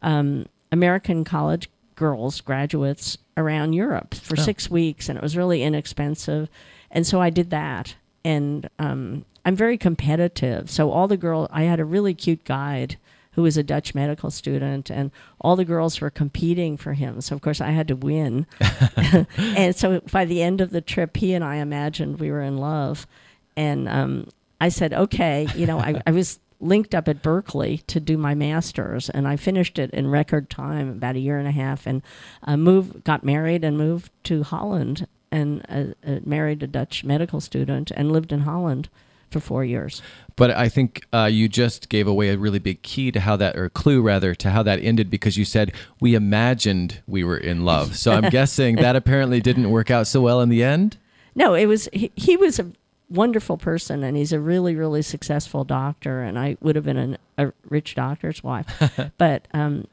[0.03, 4.41] um, American college girls, graduates around Europe for Oh.
[4.43, 6.49] six weeks, and it was really inexpensive.
[6.91, 7.95] And so I did that.
[8.23, 10.69] And um, I'm very competitive.
[10.69, 12.97] So all the girls, I had a really cute guide
[13.33, 17.21] who was a Dutch medical student, and all the girls were competing for him.
[17.21, 18.45] So of course I had to win.
[19.37, 22.57] and so by the end of the trip, he and I imagined we were in
[22.57, 23.07] love.
[23.55, 24.27] And um,
[24.59, 28.35] I said, okay, you know, I, I was linked up at Berkeley to do my
[28.35, 32.01] master's, and I finished it in record time, about a year and a half, and
[32.43, 37.39] uh, moved, got married, and moved to Holland, and uh, uh, married a Dutch medical
[37.39, 38.89] student, and lived in Holland
[39.29, 40.01] for four years.
[40.35, 43.55] But I think uh, you just gave away a really big key to how that,
[43.55, 47.63] or clue rather, to how that ended because you said we imagined we were in
[47.63, 47.95] love.
[47.95, 50.97] So I'm guessing that apparently didn't work out so well in the end.
[51.33, 52.71] No, it was he, he was a
[53.09, 56.21] wonderful person, and he's a really, really successful doctor.
[56.21, 58.67] And I would have been an, a rich doctor's wife,
[59.17, 59.87] but um,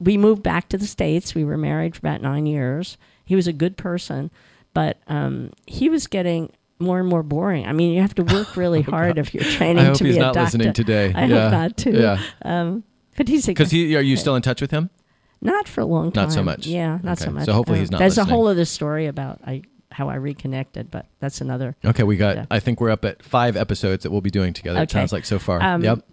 [0.00, 1.34] we moved back to the states.
[1.34, 2.96] We were married for about nine years.
[3.24, 4.30] He was a good person,
[4.76, 7.66] but um, he was getting more and more boring.
[7.66, 10.12] I mean, you have to work really hard if you're training to be a doctor.
[10.12, 11.14] I hope he's not listening today.
[11.14, 11.42] I yeah.
[11.44, 11.92] hope not too.
[11.92, 12.22] Yeah.
[12.42, 12.84] Um,
[13.16, 14.90] but he's a Because he, are you still in touch with him?
[15.40, 16.24] not for a long time.
[16.24, 16.66] Not so much.
[16.66, 17.46] Yeah, not so much.
[17.46, 18.32] So hopefully Um, he's not There's listening.
[18.32, 19.62] a whole other story about I
[19.92, 21.74] how I reconnected, but that's another.
[21.82, 22.36] Okay, we got.
[22.36, 22.46] Yeah.
[22.50, 24.82] I think we're up at five episodes that we'll be doing together.
[24.82, 25.62] It sounds like so far.
[25.62, 26.04] Um, yep.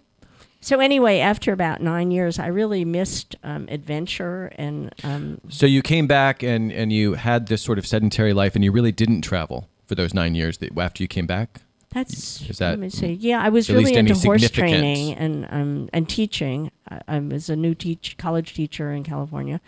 [0.64, 5.82] So anyway, after about nine years, I really missed um, adventure and um, So you
[5.82, 9.20] came back and and you had this sort of sedentary life, and you really didn't
[9.20, 11.60] travel for those nine years that after you came back.
[11.90, 12.40] that's.
[12.48, 13.12] Is that let me see.
[13.12, 16.70] Yeah, I was really into horse training and um, and teaching.
[16.88, 19.60] I, I was a new teach college teacher in California,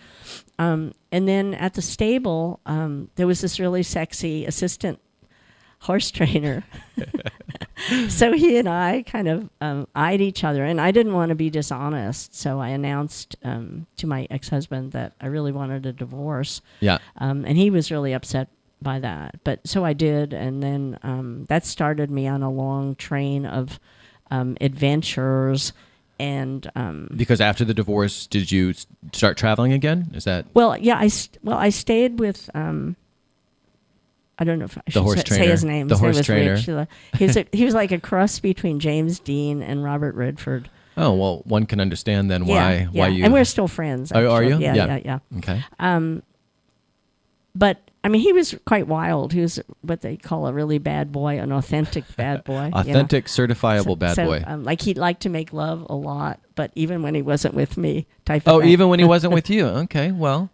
[0.58, 4.98] um, and then at the stable, um, there was this really sexy assistant
[5.86, 6.64] horse trainer.
[8.08, 11.34] so he and I kind of um, eyed each other, and I didn't want to
[11.34, 12.34] be dishonest.
[12.34, 16.60] So I announced um, to my ex husband that I really wanted a divorce.
[16.80, 16.98] Yeah.
[17.18, 18.48] Um, and he was really upset
[18.82, 19.36] by that.
[19.44, 23.78] But so I did, and then um, that started me on a long train of
[24.30, 25.72] um, adventures.
[26.18, 28.74] And um, Because after the divorce, did you
[29.12, 30.10] start traveling again?
[30.14, 32.50] Is that well, yeah, I st- well I stayed with.
[32.54, 32.96] Um,
[34.38, 35.50] I don't know if I should say, trainer.
[35.50, 35.88] his name.
[35.88, 36.56] The His horse was trainer.
[37.16, 40.70] He was, a, he was like a cross between James Dean and Robert Redford.
[40.98, 43.22] Oh well, one can understand then why yeah, why you.
[43.22, 44.12] And we're still friends.
[44.14, 44.56] Oh, are you?
[44.56, 44.86] Yeah, Yeah.
[44.86, 45.18] yeah, yeah.
[45.36, 45.62] okay.
[45.78, 46.22] Um,
[47.54, 49.32] but I mean, he was quite wild.
[49.32, 52.66] He was what they call a really bad boy, an authentic bad boy.
[52.66, 52.78] you know.
[52.78, 54.44] Authentic, certifiable bad So, boy.
[54.46, 57.76] Um, like he liked to make love a lot, but even when he wasn't with
[57.76, 59.66] me, type oh, even when he wasn't with you.
[59.66, 60.50] Okay, well,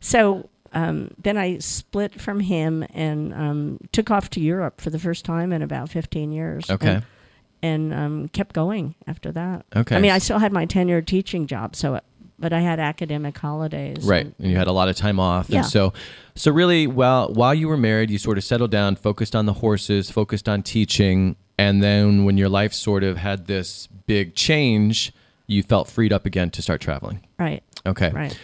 [0.00, 4.98] So um, then I split from him and um, took off to Europe for the
[4.98, 6.68] first time in about 15 years.
[6.70, 6.88] okay.
[6.96, 7.02] And,
[7.62, 9.64] and um, kept going after that.
[9.74, 9.96] Okay.
[9.96, 12.00] I mean, I still had my tenure teaching job, so
[12.38, 14.04] but I had academic holidays.
[14.04, 15.60] Right, and- and you had a lot of time off, Yeah.
[15.60, 15.94] and so,
[16.34, 19.54] so really, while while you were married, you sort of settled down, focused on the
[19.54, 25.12] horses, focused on teaching, and then when your life sort of had this big change,
[25.46, 27.20] you felt freed up again to start traveling.
[27.38, 27.62] right.
[27.86, 28.36] Okay, Right.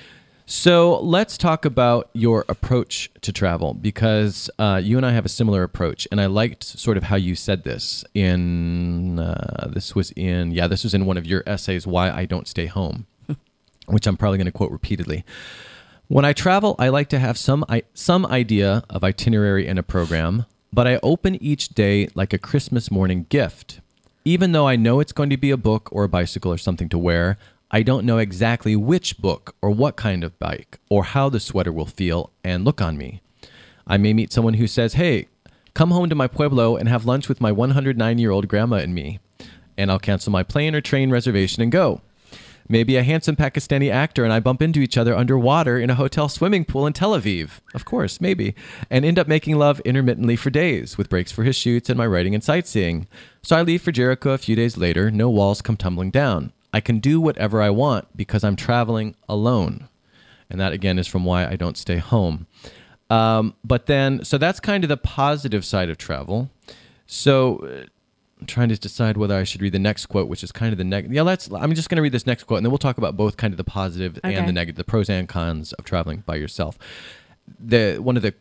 [0.46, 5.28] So let's talk about your approach to travel because uh, you and I have a
[5.28, 8.04] similar approach, and I liked sort of how you said this.
[8.14, 12.26] In uh, this was in yeah, this was in one of your essays, "Why I
[12.26, 13.06] Don't Stay Home,"
[13.86, 15.24] which I'm probably going to quote repeatedly.
[16.08, 19.82] When I travel, I like to have some I, some idea of itinerary and a
[19.82, 23.80] program, but I open each day like a Christmas morning gift.
[24.24, 26.88] Even though I know it's going to be a book or a bicycle or something
[26.90, 27.38] to wear,
[27.74, 31.72] I don't know exactly which book or what kind of bike or how the sweater
[31.72, 33.22] will feel and look on me.
[33.86, 35.28] I may meet someone who says, "Hey,
[35.72, 39.20] come home to my pueblo and have lunch with my 109-year-old grandma and me."
[39.78, 42.02] And I'll cancel my plane or train reservation and go.
[42.68, 46.28] Maybe a handsome Pakistani actor and I bump into each other underwater in a hotel
[46.28, 47.60] swimming pool in Tel Aviv.
[47.74, 48.54] Of course, maybe.
[48.90, 52.06] And end up making love intermittently for days, with breaks for his shoots and my
[52.06, 53.06] writing and sightseeing.
[53.42, 56.52] So I leave for Jericho a few days later, no walls come tumbling down.
[56.72, 59.88] I can do whatever I want because I'm traveling alone.
[60.48, 62.46] And that again is from why I don't stay home.
[63.10, 66.50] Um, but then, so that's kind of the positive side of travel.
[67.06, 67.84] So uh,
[68.40, 70.78] I'm trying to decide whether I should read the next quote, which is kind of
[70.78, 71.14] the negative.
[71.14, 71.50] Yeah, let's.
[71.52, 73.52] I'm just going to read this next quote, and then we'll talk about both kind
[73.52, 74.34] of the positive Okay.
[74.34, 76.78] and the negative, the pros and cons of traveling by yourself.
[77.58, 78.34] The one of the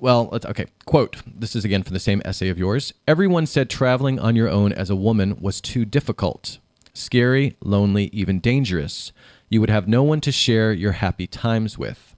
[0.00, 0.66] well, okay.
[0.84, 1.22] Quote.
[1.26, 2.92] This is again from the same essay of yours.
[3.08, 6.58] Everyone said traveling on your own as a woman was too difficult,
[6.94, 9.12] scary, lonely, even dangerous.
[9.50, 12.14] You would have no one to share your happy times with.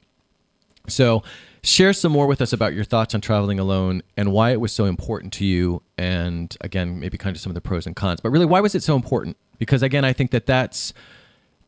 [0.88, 1.22] So,
[1.62, 4.72] share some more with us about your thoughts on traveling alone and why it was
[4.72, 5.82] so important to you.
[5.98, 8.20] And again, maybe kind of some of the pros and cons.
[8.20, 9.36] But really, why was it so important?
[9.58, 10.92] Because again, I think that that's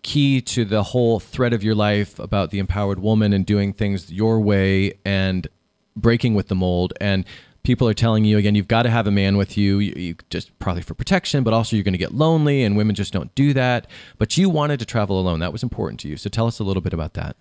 [0.02, 4.12] key to the whole thread of your life about the empowered woman and doing things
[4.12, 5.48] your way and
[5.96, 6.92] breaking with the mold.
[7.00, 7.24] And
[7.68, 10.16] people are telling you again, you've got to have a man with you, you, you
[10.30, 13.32] just probably for protection, but also you're going to get lonely, and women just don't
[13.34, 13.86] do that.
[14.16, 15.40] But you wanted to travel alone.
[15.40, 16.16] That was important to you.
[16.16, 17.36] So tell us a little bit about that.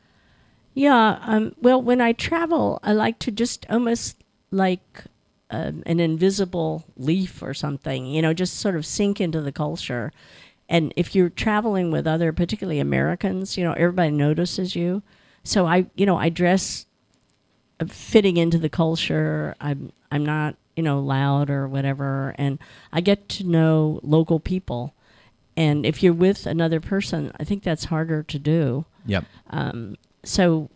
[0.73, 1.17] Yeah.
[1.21, 5.05] Um, well, when I travel, I like to just almost like
[5.49, 10.11] um, an invisible leaf or something, you know, just sort of sink into the culture.
[10.67, 15.03] And if you're traveling with other, particularly Americans, you know, everybody notices you.
[15.45, 16.85] So I, you know, I dress
[17.87, 19.55] fitting into the culture.
[19.59, 22.33] I'm, I'm not, you know, loud or whatever.
[22.37, 22.59] And
[22.91, 24.93] I get to know local people.
[25.55, 29.25] And if you're with another person, I think that's harder to do Yep.
[30.23, 30.75] so uh,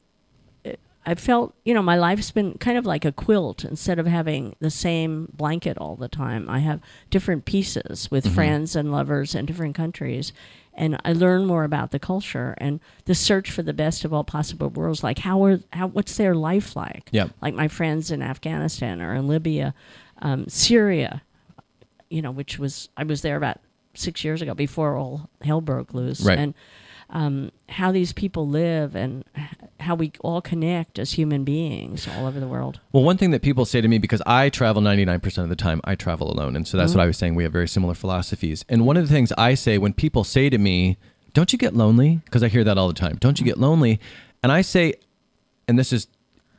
[1.05, 4.55] I felt, you know, my life's been kind of like a quilt instead of having
[4.59, 6.47] the same blanket all the time.
[6.47, 10.31] I have different pieces with friends and lovers in different countries.
[10.73, 14.23] And I learn more about the culture and the search for the best of all
[14.23, 15.03] possible worlds.
[15.03, 17.09] Like how are how what's their life like?
[17.11, 17.31] Yep.
[17.41, 19.73] Like my friends in Afghanistan or in Libya,
[20.21, 21.23] um, Syria,
[22.09, 23.59] you know, which was I was there about
[23.95, 26.21] six years ago before all hell broke loose.
[26.21, 26.37] Right.
[26.37, 26.53] And
[27.09, 29.25] um, how these people live and
[29.81, 32.79] how we all connect as human beings all over the world.
[32.91, 35.81] Well, one thing that people say to me, because I travel 99% of the time,
[35.83, 36.55] I travel alone.
[36.55, 37.01] And so that's what mm-hmm.
[37.01, 37.35] I was saying.
[37.35, 38.65] We have very similar philosophies.
[38.69, 40.97] And one of the things I say when people say to me,
[41.33, 42.21] Don't you get lonely?
[42.25, 43.17] Because I hear that all the time.
[43.19, 43.63] Don't you get mm-hmm.
[43.63, 43.99] lonely?
[44.43, 44.95] And I say,
[45.67, 46.07] and this is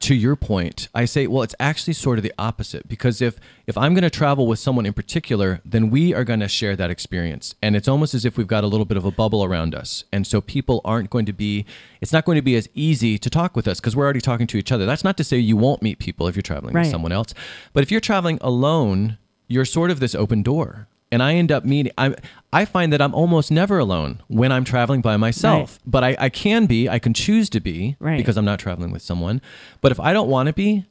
[0.03, 3.79] to your point, I say, well, it's actually sort of the opposite because if if
[3.79, 6.91] I'm going to travel with someone in particular, then we are going to share that
[6.91, 9.75] experience, and it's almost as if we've got a little bit of a bubble around
[9.75, 11.65] us, and so people aren't going to be.
[12.01, 14.49] It's not going to be as easy to talk with us because we're already talking
[14.49, 14.87] to each other.
[14.87, 17.33] That's not to say you won't meet people if you're traveling with someone else,
[17.73, 20.89] but if you're traveling alone, you're sort of this open door.
[21.13, 21.93] And I end up meeting.
[21.97, 22.17] I
[22.53, 25.79] I find that I'm almost never alone when I'm traveling by myself.
[25.87, 26.89] But I, I can be.
[26.89, 28.17] I can choose to be Right.
[28.17, 29.41] because I'm not traveling with someone.
[29.81, 30.87] But if I don't want to be,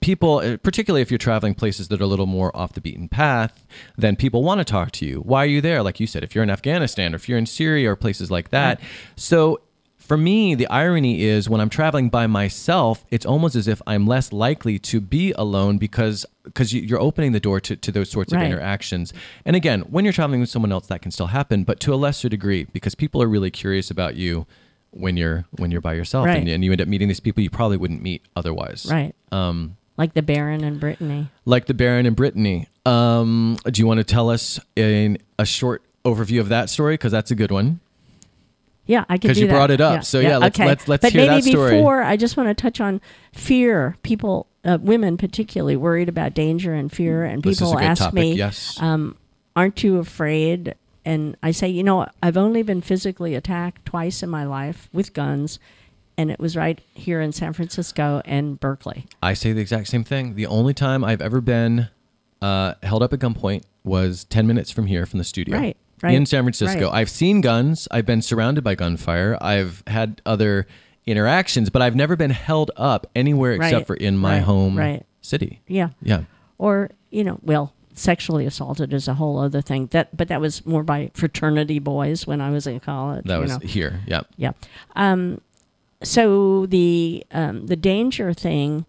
[0.00, 3.08] people, uh, particularly if you're traveling places that are a little more off the beaten
[3.08, 5.20] path, then people want to talk to you.
[5.20, 5.82] Why are you there?
[5.82, 8.48] Like you said, if you're in Afghanistan or if you're in Syria or places like
[8.50, 8.80] that.
[9.16, 9.60] So
[10.08, 14.06] for me, the irony is when I'm traveling by myself, it's almost as if I'm
[14.06, 18.10] less likely to be alone because because you, you're opening the door to, to those
[18.10, 19.12] sorts of interactions.
[19.44, 21.96] And again, when you're traveling with someone else, that can still happen, but to a
[21.96, 24.46] lesser degree because people are really curious about you
[24.92, 26.38] when you're when you're by yourself Right.
[26.38, 28.86] and, and you end up meeting these people you probably wouldn't meet otherwise.
[28.90, 29.14] Right.
[29.30, 31.28] Um, Like the Baron and Brittany.
[31.44, 32.66] like the Baron and Brittany.
[32.86, 36.94] Um, do you want to tell us in a short overview of that story?
[36.94, 37.80] Because that's a good one.
[38.88, 39.52] Yeah, I could 'Cause do you that.
[39.52, 39.94] brought it up.
[39.94, 40.66] Yeah, So, yeah, let's- okay.
[40.66, 41.76] let's- let's but hear maybe that story.
[41.76, 43.00] before, I just want to touch on
[43.32, 43.96] fear.
[44.02, 48.02] People, uh, women particularly, worried about danger and fear, and This is a people ask
[48.02, 48.76] topic, me, yes.
[48.80, 49.14] um,
[49.54, 50.74] "Aren't you afraid?"
[51.04, 55.12] And I say, you know, I've only been physically attacked twice in my life with
[55.14, 55.58] guns,
[56.16, 59.04] and it was right here in San Francisco and Berkeley.
[59.22, 60.34] I say the exact same thing.
[60.34, 61.88] The only time I've ever been
[62.40, 65.56] uh, held up at gunpoint was 10 minutes from here from the studio.
[65.58, 66.86] Right, right, In San Francisco.
[66.86, 66.94] right.
[66.94, 67.86] I've seen guns.
[67.90, 69.36] I've been surrounded by gunfire.
[69.40, 70.66] I've had other
[71.06, 75.04] interactions, but I've never been held up anywhere except Right, for in my home right.
[75.22, 75.60] city.
[75.66, 75.90] Yeah.
[76.02, 76.22] Yeah.
[76.58, 80.64] or you know well sexually assaulted is a whole other thing that but that was
[80.66, 83.58] more by fraternity boys when i was in college That was know.
[83.60, 84.00] here.
[84.06, 84.20] Yeah.
[84.36, 84.52] yeah
[84.94, 85.40] um
[86.02, 88.84] so the um the danger thing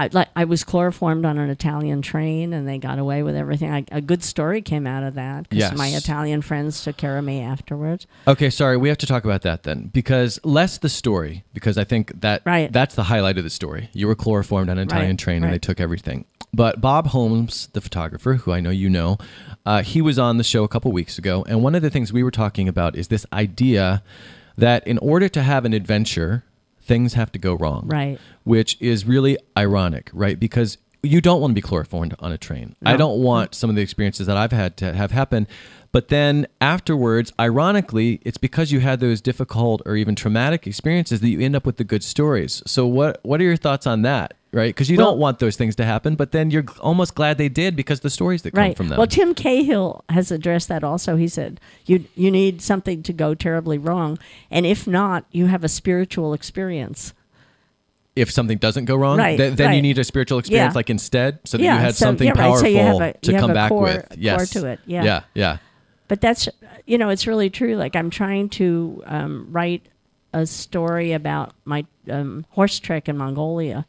[0.00, 3.70] I like I was chloroformed on an Italian train and they got away with everything.
[3.70, 5.76] I, a good story came out of that because Yes.
[5.76, 8.06] my Italian friends took care of me afterwards.
[8.26, 11.84] Okay, sorry, we have to talk about that then because less the story because I
[11.84, 12.72] think that Right.
[12.72, 13.90] that's the highlight of the story.
[13.92, 16.24] You were chloroformed on an Italian Right, train and they took everything.
[16.54, 19.18] But Bob Holmes, the photographer, who I know you know,
[19.66, 22.10] uh, he was on the show a couple weeks ago, and one of the things
[22.10, 24.02] we were talking about is this idea
[24.56, 26.42] that in order to have an adventure,
[26.90, 27.86] things have to go wrong.
[27.86, 28.18] Right.
[28.42, 30.40] Which is really ironic, right?
[30.40, 32.76] Because you don't want to be chloroformed on a train.
[32.84, 35.46] I don't want some of the experiences that I've had to have happen.
[35.92, 41.28] But then afterwards, ironically, it's because you had those difficult or even traumatic experiences that
[41.28, 42.62] you end up with the good stories.
[42.66, 44.34] So what what are your thoughts on that?
[44.52, 44.68] Right?
[44.74, 47.48] Because you Well- don't want those things to happen, but then you're almost glad they
[47.48, 48.98] did because the stories that come from them.
[48.98, 51.16] Well, Tim Cahill has addressed that also.
[51.16, 54.18] He said you you need something to go terribly wrong,
[54.50, 57.14] and if not, you have a spiritual experience.
[58.16, 60.78] If something doesn't go wrong, Right, th- then you need a spiritual experience Yeah.
[60.78, 62.36] like instead so that Yeah, you had so- something yeah, right.
[62.38, 64.08] So powerful you have a- to have come back core- with.
[64.20, 65.04] core to it, yeah.
[65.04, 65.20] Yeah.
[65.34, 65.56] Yeah.
[66.08, 66.48] But that's
[66.86, 67.76] you know it's really true.
[67.76, 69.82] Like I'm trying to um, write
[70.32, 73.86] a story about my um, horse trek in Mongolia,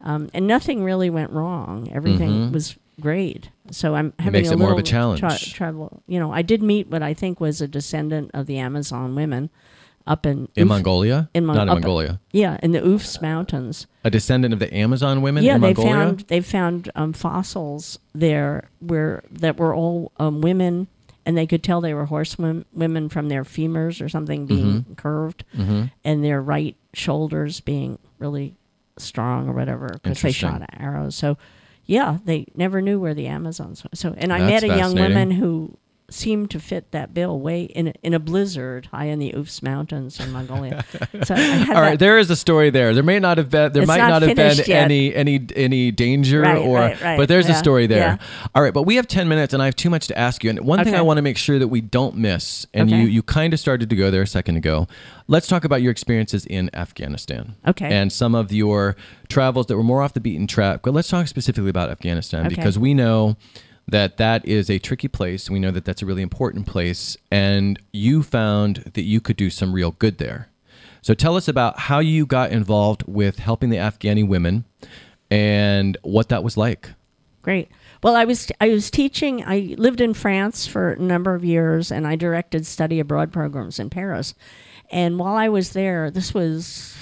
[0.00, 1.88] um, and nothing really went wrong.
[1.92, 3.50] Everything was great.
[3.70, 5.20] So I'm having makes a it more of a challenge.
[5.20, 6.02] Tra- trouble.
[6.08, 9.48] You know, I did meet what I think was a descendant of the Amazon women
[10.06, 11.28] up in In Uf- Mongolia?
[11.34, 12.20] in Mon- Not in Mongolia.
[12.32, 13.86] Yeah, in the Uvs Mountains.
[14.04, 15.92] A descendant of the Amazon women yeah, in they Mongolia?
[15.92, 20.88] found they found um, fossils there where that were all um, women,
[21.26, 24.82] and they could tell they were horse wom- women from their femurs or something being
[24.82, 24.94] Mm-hmm.
[24.94, 25.44] curved,
[26.04, 28.54] and their right shoulders being really
[28.96, 31.14] strong or whatever because they shot arrows.
[31.14, 31.38] So,
[31.86, 33.82] yeah, they never knew where the Amazons.
[33.84, 33.90] were.
[33.94, 35.76] So, and I That's met a young woman who
[36.12, 39.62] seemed to fit that bill way in a, in a blizzard high in the Uvs
[39.62, 40.84] Mountains in Mongolia.
[41.24, 42.92] so I had All right, there is a story there.
[42.94, 44.68] There may not have been there might not not, have been yet.
[44.68, 47.16] any any any danger Right, or right, right.
[47.16, 47.98] but there's a story there.
[48.20, 48.48] yeah.
[48.54, 50.50] All right, but we have 10 minutes and I have too much to ask you.
[50.50, 53.00] And one thing I want to make sure that we don't miss and Okay.
[53.02, 54.86] you you kind of started to go there a second ago.
[55.28, 57.54] Let's talk about your experiences in Afghanistan.
[57.66, 57.88] Okay.
[57.92, 58.96] And some of your
[59.28, 60.80] travels that were more off the beaten track.
[60.82, 62.56] But let's talk specifically about Afghanistan Okay.
[62.56, 63.36] because we know
[63.90, 65.50] that that is a tricky place.
[65.50, 69.50] We know that that's a really important place and you found that you could do
[69.50, 70.48] some real good there.
[71.02, 74.64] So tell us about how you got involved with helping the Afghani women
[75.30, 76.90] and what that was like.
[77.42, 77.68] Great.
[78.02, 79.42] Well, I was I was teaching.
[79.46, 83.78] I lived in France for a number of years, and I directed study abroad programs
[83.78, 84.34] in Paris.
[84.90, 86.94] And while I was there, this was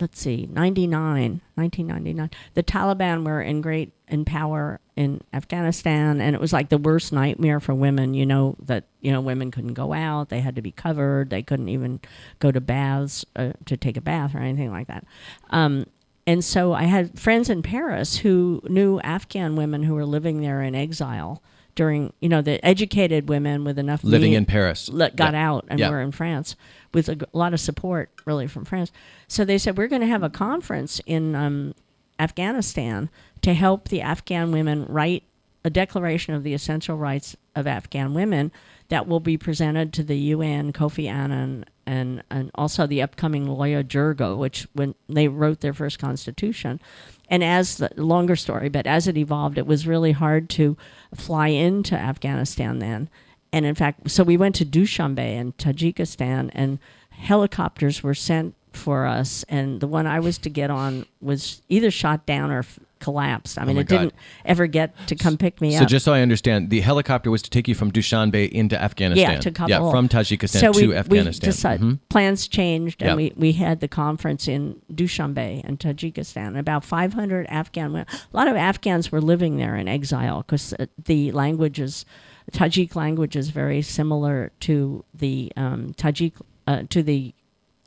[0.00, 2.30] let's see, 99, 1999.
[2.54, 7.12] The Taliban were in great in power in Afghanistan, and it was like the worst
[7.12, 8.14] nightmare for women.
[8.14, 11.30] You know that you know women couldn't go out; they had to be covered.
[11.30, 12.00] They couldn't even
[12.38, 15.04] go to baths uh, to take a bath or anything like that.
[15.50, 15.86] Um,
[16.26, 20.62] and so I had friends in Paris who knew Afghan women who were living there
[20.62, 21.42] in exile
[21.74, 24.88] during, you know, the educated women with enough Living in Paris.
[24.90, 25.48] got Yeah.
[25.48, 25.88] out and Yeah.
[25.90, 26.54] were in France
[26.94, 28.92] with a lot of support, really, from France.
[29.26, 31.74] So they said, We're going to have a conference in um,
[32.22, 33.10] Afghanistan
[33.42, 35.24] to help the Afghan women write
[35.64, 38.52] a declaration of the essential rights of Afghan women
[38.88, 43.82] that will be presented to the UN, Kofi Annan, and, and also the upcoming Loya
[43.82, 46.80] Jirga, which when they wrote their first constitution.
[47.28, 50.76] And as the longer story, but as it evolved, it was really hard to
[51.14, 53.08] fly into Afghanistan then.
[53.52, 56.78] And in fact, so we went to Dushanbe in Tajikistan, and
[57.10, 59.44] helicopters were sent for us.
[59.48, 63.58] And the one I was to get on was either shot down or f- collapsed.
[63.58, 64.14] I mean, Oh it didn't
[64.44, 65.82] ever get to come pick me So up.
[65.82, 69.32] So just so I understand, the helicopter was to take you from Dushanbe into Afghanistan.
[69.32, 69.70] yeah, to Kabul.
[69.70, 71.48] Yeah, from Tajikistan so to Afghanistan.
[71.48, 71.98] We decided, Mhm.
[72.08, 73.14] Plans changed, and Yeah.
[73.16, 76.56] we, we had the conference in Dushanbe in Tajikistan.
[76.56, 77.96] About 500 Afghan.
[77.96, 80.72] A lot of Afghans were living there in exile because
[81.04, 82.04] the languages,
[82.52, 86.34] Tajik language is very similar to the um, Tajik,
[86.68, 87.34] uh, to the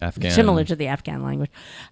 [0.02, 0.32] Afghan.
[0.32, 1.52] similar to the Afghan language.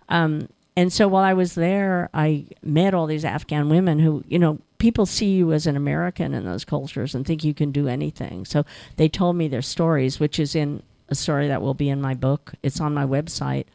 [0.10, 4.40] Um, and so while I was there, I met all these Afghan women who, you
[4.40, 7.88] know, people see you as an American in those cultures and think you can do
[7.88, 8.44] anything.
[8.44, 8.66] So
[8.98, 12.16] they told me their stories, which is in a story that will be in my
[12.16, 12.54] book.
[12.64, 13.66] It's on my website,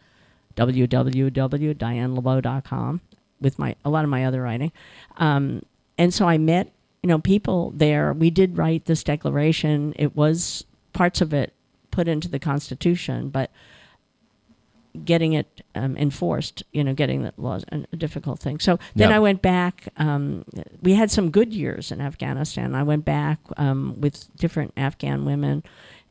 [0.56, 3.00] www.dianelebow.com,
[3.40, 4.72] with my a lot of my other writing.
[5.18, 5.62] Um,
[5.96, 6.72] and so I met,
[7.02, 8.12] you know, people there.
[8.12, 9.94] We did write this declaration.
[9.96, 11.52] It was parts of it
[11.92, 13.52] put into the Constitution, but
[15.04, 18.58] getting it um, enforced, you know, getting the laws a difficult thing.
[18.58, 19.16] So then Yeah.
[19.16, 19.88] I went back.
[19.96, 20.44] Um,
[20.82, 22.74] we had some good years in Afghanistan.
[22.74, 25.62] I went back um, with different Afghan women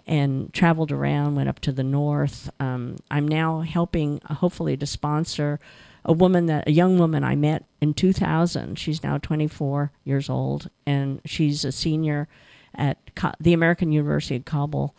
[0.06, 2.50] and traveled around, went up to the north.
[2.60, 5.60] Um, I'm now helping, uh, hopefully, to sponsor
[6.06, 8.80] a woman that a young woman I met in 2000.
[8.80, 12.30] She's now 24 years old, and she's a senior
[12.74, 14.96] at Ka- the American University of Kabul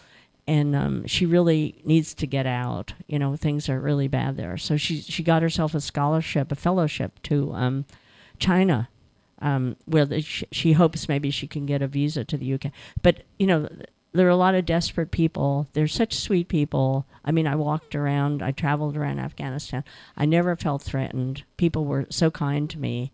[0.48, 2.94] and um, she really needs to get out.
[3.06, 4.56] You know, things are really bad there.
[4.56, 7.84] So she she got herself a scholarship, a fellowship to um,
[8.38, 8.88] China,
[9.42, 12.72] um, where the, she, she hopes maybe she can get a visa to the UK.
[13.02, 13.68] But you know,
[14.12, 15.68] there are a lot of desperate people.
[15.74, 17.06] They're such sweet people.
[17.26, 19.84] I mean, I walked around, I traveled around Afghanistan.
[20.16, 21.44] I never felt threatened.
[21.58, 23.12] People were so kind to me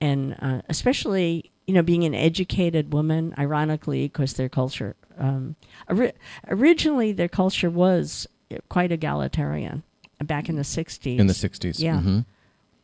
[0.00, 5.56] and uh, especially you know being an educated woman ironically because their culture um,
[5.90, 6.12] ori-
[6.48, 8.26] originally their culture was
[8.68, 9.82] quite egalitarian
[10.24, 11.80] back in the 60s in the 60s.
[11.80, 12.00] Yeah.
[12.00, 12.24] Mhm.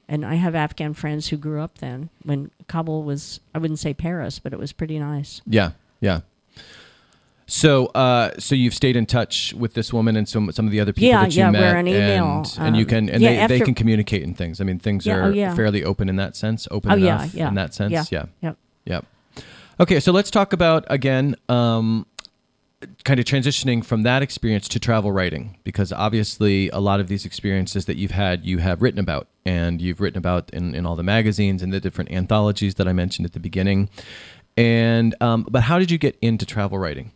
[0.08, 3.94] and i have afghan friends who grew up then when kabul was i wouldn't say
[3.94, 6.20] paris but it was pretty nice Yeah, yeah.
[7.46, 10.80] So, uh, so you've stayed in touch with this woman and some some of the
[10.80, 12.24] other people Yeah, that you yeah, met, we're an email,
[12.56, 14.58] and, and you um, can and yeah, they, they can communicate and things.
[14.60, 15.54] I mean, things Yeah, are oh, yeah.
[15.54, 16.66] fairly open in that sense.
[16.70, 17.92] Open Oh, enough yeah, in that sense.
[17.92, 19.04] yeah, Yeah, yep Yep.
[19.80, 22.06] Okay, so let's talk about again, um,
[23.04, 27.24] kind of transitioning from that experience to travel writing, because obviously a lot of these
[27.24, 30.96] experiences that you've had, you have written about, and you've written about in, in all
[30.96, 33.88] the magazines and the different anthologies that I mentioned at the beginning.
[34.56, 37.12] And um, but how did you get into travel writing?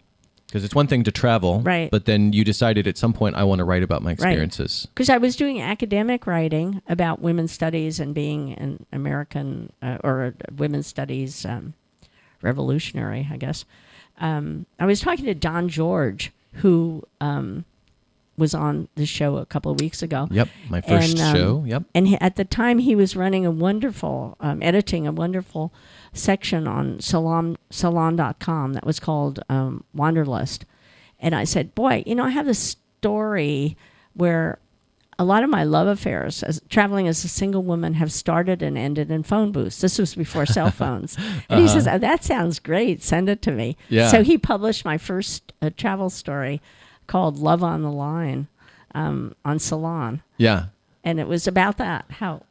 [0.47, 1.91] Because it's one thing to travel, Right.
[1.91, 4.87] But then you decided at some point I want to write about my experiences.
[4.95, 10.35] because I was doing academic writing about women's studies and being an American uh, or
[10.57, 11.75] women's studies um,
[12.43, 13.65] revolutionary, I guess.
[14.19, 17.65] Um, I was talking to Don George, who um,
[18.37, 20.28] was on the show a couple of weeks ago.
[20.30, 21.64] Yep, my first And, um, show.
[21.66, 21.82] Yep.
[21.95, 25.72] And he, at the time, he was running a wonderful, um, editing a wonderful
[26.12, 30.64] section on salon, salon.com that was called um, Wanderlust.
[31.18, 33.76] And I said, Boy, you know, I have this story
[34.14, 34.59] where
[35.18, 38.76] a lot of my love affairs, as traveling as a single woman, have started and
[38.76, 39.80] ended in phone booths.
[39.80, 41.16] This was before cell phones.
[41.49, 43.03] And he says, oh, That sounds great.
[43.03, 43.78] Send it to me.
[43.89, 44.09] Yeah.
[44.09, 46.61] So he published my first uh, travel story
[47.07, 48.49] called Love on the Line
[48.95, 50.67] um, on Salon Yeah.
[51.05, 52.43] and it was about that how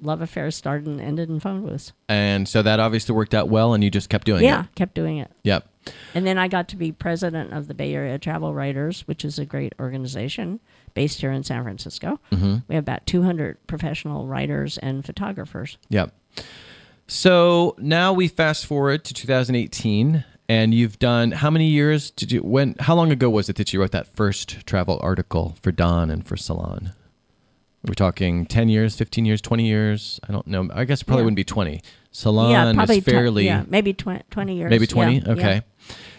[0.00, 1.92] love affairs started and ended in phone booths.
[2.08, 4.52] And so that obviously worked out well, and you just kept doing yeah, it.
[4.62, 5.30] Yeah, kept doing it.
[5.44, 5.68] Yep.
[6.14, 9.38] And then I got to be president of the Bay Area Travel Writers, which is
[9.38, 10.58] a great organization
[10.94, 12.18] based here in San Francisco.
[12.32, 12.56] Mm-hmm.
[12.68, 15.78] We have about 200 professional writers and photographers.
[15.88, 16.12] Yep.
[17.06, 22.40] So now we fast forward to 2018, and you've done how many years did you?
[22.40, 22.74] When?
[22.78, 26.26] How long ago was it that you wrote that first travel article for Don and
[26.26, 26.92] for Salon?
[27.86, 30.20] We're talking 10 years, 15 years, 20 years.
[30.28, 30.68] I don't know.
[30.72, 31.24] I guess it probably Yeah.
[31.24, 31.80] wouldn't be 20.
[32.12, 34.70] Salon yeah, probably is fairly tw- yeah, maybe tw- 20 years.
[34.70, 35.18] maybe 20.
[35.18, 35.28] yeah.
[35.32, 35.62] okay.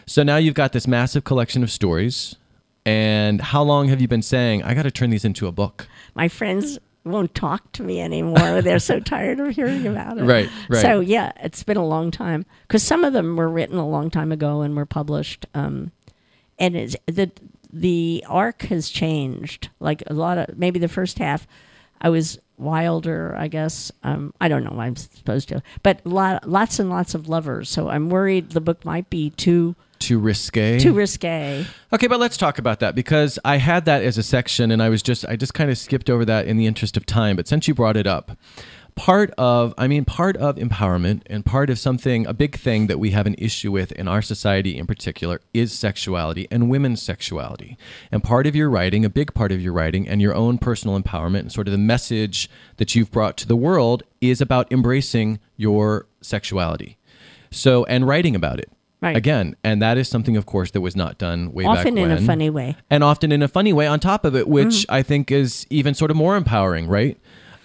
[0.08, 2.36] So now you've got this massive collection of stories.
[2.86, 5.88] And how long have you been saying I got to turn these into a book?
[6.16, 8.62] My friends won't talk to me anymore.
[8.62, 10.24] They're so tired of hearing about it.
[10.24, 10.82] Right, right.
[10.82, 14.10] So yeah, it's been a long time because some of them were written a long
[14.10, 15.46] time ago and were published.
[15.54, 15.92] Um,
[16.60, 17.32] and it's the
[17.72, 19.70] the arc has changed.
[19.80, 21.48] Like a lot of maybe the first half,
[22.00, 23.36] I was wilder.
[23.38, 24.80] I guess um, I don't know.
[24.80, 27.70] I'm supposed to, but lot, lots and lots of lovers.
[27.70, 30.80] So I'm worried the book might be too Too risque.
[30.80, 31.66] too risque.
[31.94, 34.90] Okay, but let's talk about that because I had that as a section and I
[34.90, 37.48] was just I just kind of skipped over that in the interest of time, but
[37.48, 38.32] since you brought it up,
[38.96, 43.00] part of i mean part of empowerment and part of something a big thing that
[43.00, 47.76] we have an issue with in our society in particular is sexuality and women's sexuality
[48.12, 51.00] and part of your writing a big part of your writing and your own personal
[51.00, 55.40] empowerment and sort of the message that you've brought to the world is about embracing
[55.58, 56.98] your sexuality
[57.50, 58.70] so and writing about it
[59.02, 59.18] Right.
[59.18, 61.78] again and that is something of course that was not done way back when.
[61.80, 62.78] Often in a funny way.
[62.90, 64.94] and often in a funny way on top of it, which Mm-hmm.
[64.94, 67.18] I think is even sort of more empowering, right?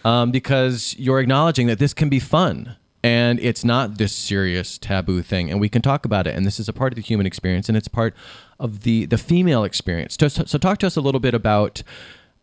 [0.05, 5.23] Um, because you're acknowledging that this can be fun and it's not this serious taboo
[5.23, 6.35] thing, and we can talk about it.
[6.35, 8.15] And this is a part of the human experience, and it's part
[8.59, 10.17] of the the female experience.
[10.19, 11.83] So, so, talk to us a little bit about.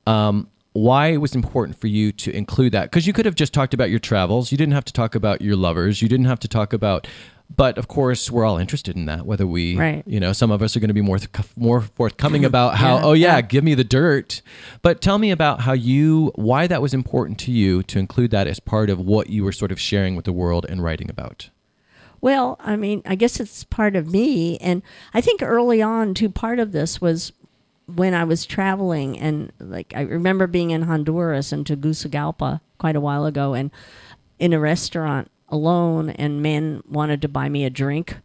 [0.07, 3.53] Um, why it was important for you to include that because you could have just
[3.53, 6.37] talked about your travels you didn't have to talk about your lovers you didn't have
[6.37, 7.07] to talk about
[7.53, 10.03] but of course we're all interested in that whether we Right.
[10.07, 11.19] you know some of us are going to be more
[11.55, 13.41] more forthcoming about how Yeah, oh yeah, yeah.
[13.41, 14.41] give me the dirt
[14.81, 18.47] but tell me about how you why that was important to you to include that
[18.47, 21.49] as part of what you were sort of sharing with the world and writing about
[22.21, 24.57] Well, I mean, I guess it's part of me.
[24.57, 24.81] And
[25.13, 27.31] I think early on, too, part of this was
[27.85, 29.19] when I was traveling.
[29.19, 33.69] And like, I remember being in Honduras and Tegucigalpa quite a while ago and
[34.39, 38.17] in a restaurant alone, and men wanted to buy me a drink.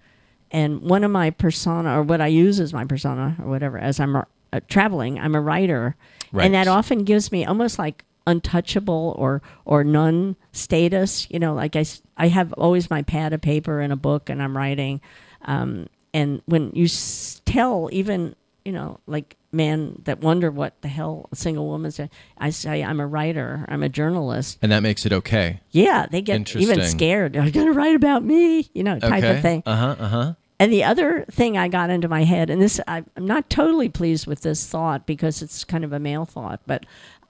[0.50, 4.00] And one of my persona, or what I use as my persona, or whatever, as
[4.00, 4.24] I'm uh,
[4.68, 5.96] traveling, I'm a writer.
[6.32, 6.44] Right.
[6.44, 11.74] And that often gives me almost like untouchable or or none status you know like
[11.74, 11.84] I,
[12.18, 15.00] I have always my pad of paper and a book and i'm writing
[15.46, 20.88] um, and when you s- tell even you know like men that wonder what the
[20.88, 24.58] hell a single woman say i say i'm a writer i'm a journalist.
[24.62, 25.60] And that makes it okay.
[25.70, 27.36] Yeah they get even scared.
[27.36, 29.36] Are you going to write about me you know type okay.
[29.36, 29.62] of thing.
[29.66, 30.34] Uh-huh uh-huh.
[30.60, 33.88] And the other thing I got into my head, and this I- I'm not totally
[33.88, 36.84] pleased with this thought because it's kind of a male thought, but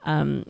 [0.05, 0.47] um,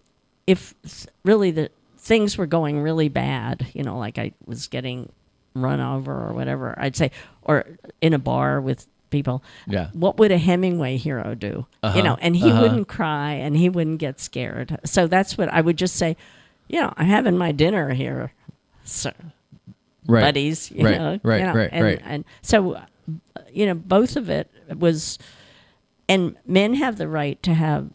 [0.46, 0.74] if
[1.22, 5.12] really the things were going really bad, you know, like I was getting
[5.54, 7.10] run over or whatever, I'd say,
[7.42, 7.66] or
[8.00, 9.88] in a bar with people, Yeah.
[9.92, 11.66] what would a Hemingway hero do?
[11.82, 12.62] Uh-huh, You know, and he uh-huh.
[12.62, 14.78] wouldn't cry and he wouldn't get scared.
[14.84, 16.16] So that's what I would just say.
[16.68, 18.32] You know, I'm having my dinner here,
[18.84, 19.12] so
[20.06, 22.00] right buddies, you Right, know, right, you know, right, and, right.
[22.04, 22.80] And so,
[23.52, 25.18] you know, both of it was,
[26.08, 27.90] and men have the right to have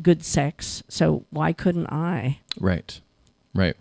[0.00, 0.82] good sex.
[0.88, 2.38] So why couldn't I?
[2.60, 3.00] right
[3.54, 3.76] right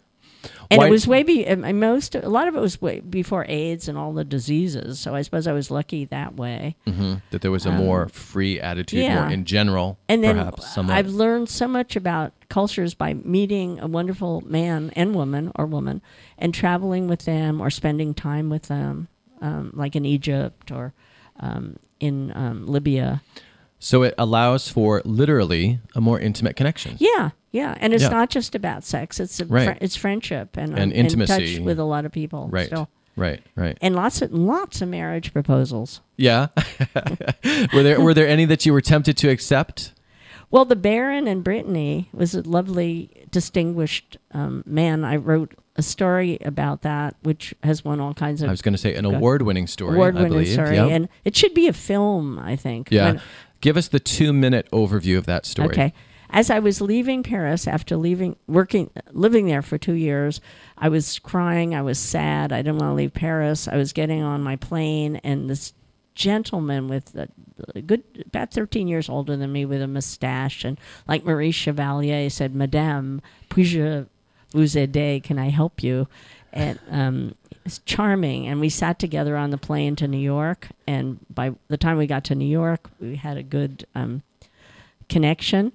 [0.70, 3.88] And Why- it was way be most a lot of it was way before AIDS
[3.88, 5.00] and all the diseases.
[5.00, 6.76] So I suppose I was lucky that way.
[6.88, 7.22] Mhm.
[7.32, 9.22] that there was a more free attitude Um, yeah.
[9.24, 13.80] more in general And then perhaps somewhat I've learned so much about cultures by meeting
[13.80, 16.02] a wonderful man and woman or woman
[16.38, 19.08] and traveling with them or spending time with them,
[19.42, 20.94] um, like in Egypt or
[21.40, 23.22] um, in um, Libya.
[23.84, 28.10] So it allows for literally a more intimate connection Yeah, yeah, and it's Yeah.
[28.10, 29.66] not just about sex; it's a Right.
[29.66, 31.56] fri- it's friendship and, And I'm intimacy.
[31.58, 32.48] touch with a lot of people.
[32.52, 32.88] right still.
[33.18, 36.00] right right and lots of lots of marriage proposals.
[36.16, 36.48] Yeah.
[37.74, 39.94] were there were there any that you were tempted to accept?
[40.50, 45.06] Well, the Baron and Brittany was a lovely, distinguished um, man.
[45.06, 48.74] I wrote a story about that, which has won all kinds of I was going
[48.74, 49.96] to say an award-winning story.
[49.96, 50.52] Award-winning believe.
[50.52, 50.92] story, Yep.
[50.92, 52.38] and it should be a film.
[52.38, 52.90] I think.
[52.92, 53.06] yeah.
[53.14, 53.22] When-
[53.62, 55.70] Give us the two-minute overview of that story.
[55.70, 55.94] Okay.
[56.34, 60.40] As I was leaving Paris after leaving working living there for 2 years,
[60.78, 63.68] I was crying, I was sad, I didn't want to leave Paris.
[63.68, 65.74] I was getting on my plane and this
[66.16, 71.26] gentleman with a good about 13 years older than me with a mustache and like
[71.26, 74.06] Maurice Chevalier said, "Madame, puis-je
[74.54, 75.20] vous aider?
[75.22, 76.08] Can I help you?"
[76.54, 77.36] And um
[77.66, 81.78] it's charming and we sat together on the plane to New York and by the
[81.78, 84.24] time we got to New York, we had a good um
[85.10, 85.72] connection.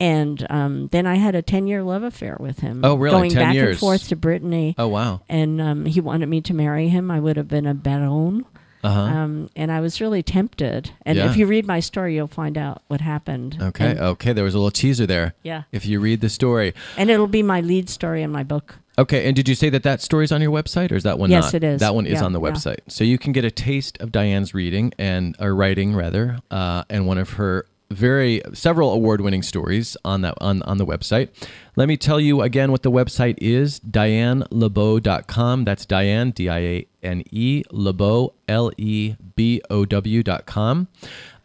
[0.00, 2.84] And um, then I had a 10 year love affair with him.
[2.84, 3.16] Oh, really?
[3.16, 3.70] Going 10 back years?
[3.70, 4.76] and forth to Brittany.
[4.78, 5.22] Oh wow.
[5.28, 7.10] And um, he wanted me to marry him.
[7.10, 8.44] I would have been a baron.
[8.84, 9.00] Uh-huh.
[9.00, 10.92] Um, and I was really tempted.
[11.04, 11.28] And Yeah.
[11.28, 13.58] if you read my story, you'll find out what happened.
[13.60, 13.90] okay.
[13.90, 15.34] And, okay, there was a little teaser there.
[15.42, 15.64] yeah.
[15.72, 16.74] If you read the story.
[16.96, 18.76] And it'll be my lead story in my book.
[18.98, 21.30] Okay, and did you say that that story's on your website or is that one
[21.30, 21.54] Yes, not?
[21.54, 21.80] it is.
[21.80, 22.50] That one is Yeah, on the yeah.
[22.50, 22.78] website.
[22.88, 27.06] So you can get a taste of Diane's reading and or writing rather, uh, and
[27.06, 31.28] one of her very several award-winning stories on that on, on the website.
[31.76, 35.64] Let me tell you again what the website is, dianelebow.com.
[35.64, 40.88] That's Diane D I A N E LeBow L E B O W.com.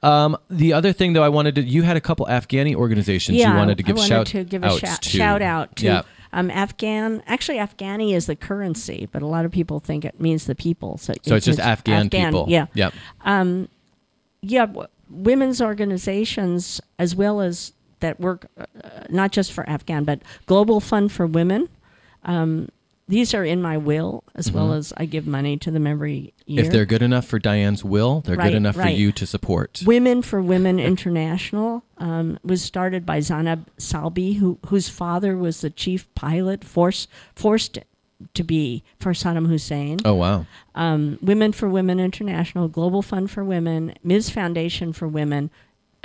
[0.01, 3.51] Um, the other thing though I wanted to you had a couple Afghani organizations yeah.
[3.53, 5.09] you wanted to give I wanted shout to give a shout, to.
[5.09, 6.01] shout out to Yeah.
[6.33, 7.23] Um, Afghan.
[7.25, 10.97] Actually, Afghani is the currency, but a lot of people think it means the people.
[10.97, 12.45] So, So it's just Afghan, people.
[12.49, 12.65] Yeah.
[12.73, 12.93] Yep.
[14.41, 18.65] yeah, w- women's organizations as well as that work uh,
[19.09, 21.69] not just for Afghan but Global Fund for Women
[22.25, 22.67] Um,
[23.07, 26.61] these are in my will as well as I give money to them every year.
[26.61, 26.65] Mm-hmm.
[26.65, 29.83] If they're good enough for Diane's will, they're Right, good enough for you to support.
[29.85, 35.69] Women for Women International um, was started by Zainab Salbi, who whose father was the
[35.69, 37.79] chief pilot, force, forced
[38.33, 39.99] to be for Saddam Hussein.
[40.05, 40.45] Oh wow.
[40.75, 44.29] Um, Women for Women International, Global Fund for Women, Ms.
[44.29, 45.49] Foundation for Women.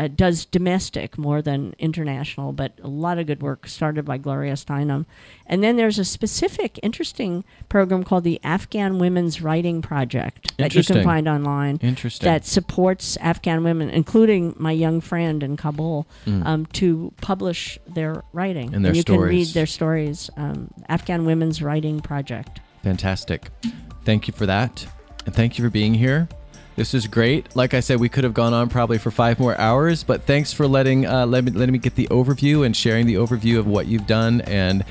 [0.00, 4.52] Uh, does domestic more than international, but a lot of good work started by Gloria
[4.52, 5.06] Steinem.
[5.44, 10.84] And then there's a specific, interesting program called the Afghan Women's Writing Project that you
[10.84, 12.26] can find online Interesting.
[12.26, 18.70] that supports Afghan women, including my young friend in Kabul, um, to publish their writing.
[18.70, 18.76] Mm.
[18.76, 20.30] And their you can read their stories.
[20.36, 22.60] Um, Afghan Women's Writing Project.
[22.84, 23.50] Fantastic.
[24.04, 24.86] Thank you for that.
[25.26, 26.28] And thank you for being here.
[26.78, 27.56] This is great.
[27.56, 30.52] Like I said, we could have gone on probably for five more hours, but thanks
[30.52, 33.66] for letting uh, let me, letting me get the overview and sharing the overview of
[33.66, 34.84] what you've done and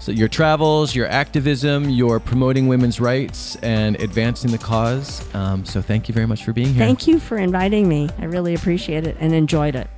[0.00, 5.22] so your travels, your activism, your promoting women's rights and advancing the cause.
[5.34, 6.78] Um, so thank you very much for being here.
[6.78, 8.08] Thank you for inviting me.
[8.18, 9.90] I really appreciate it and enjoyed it.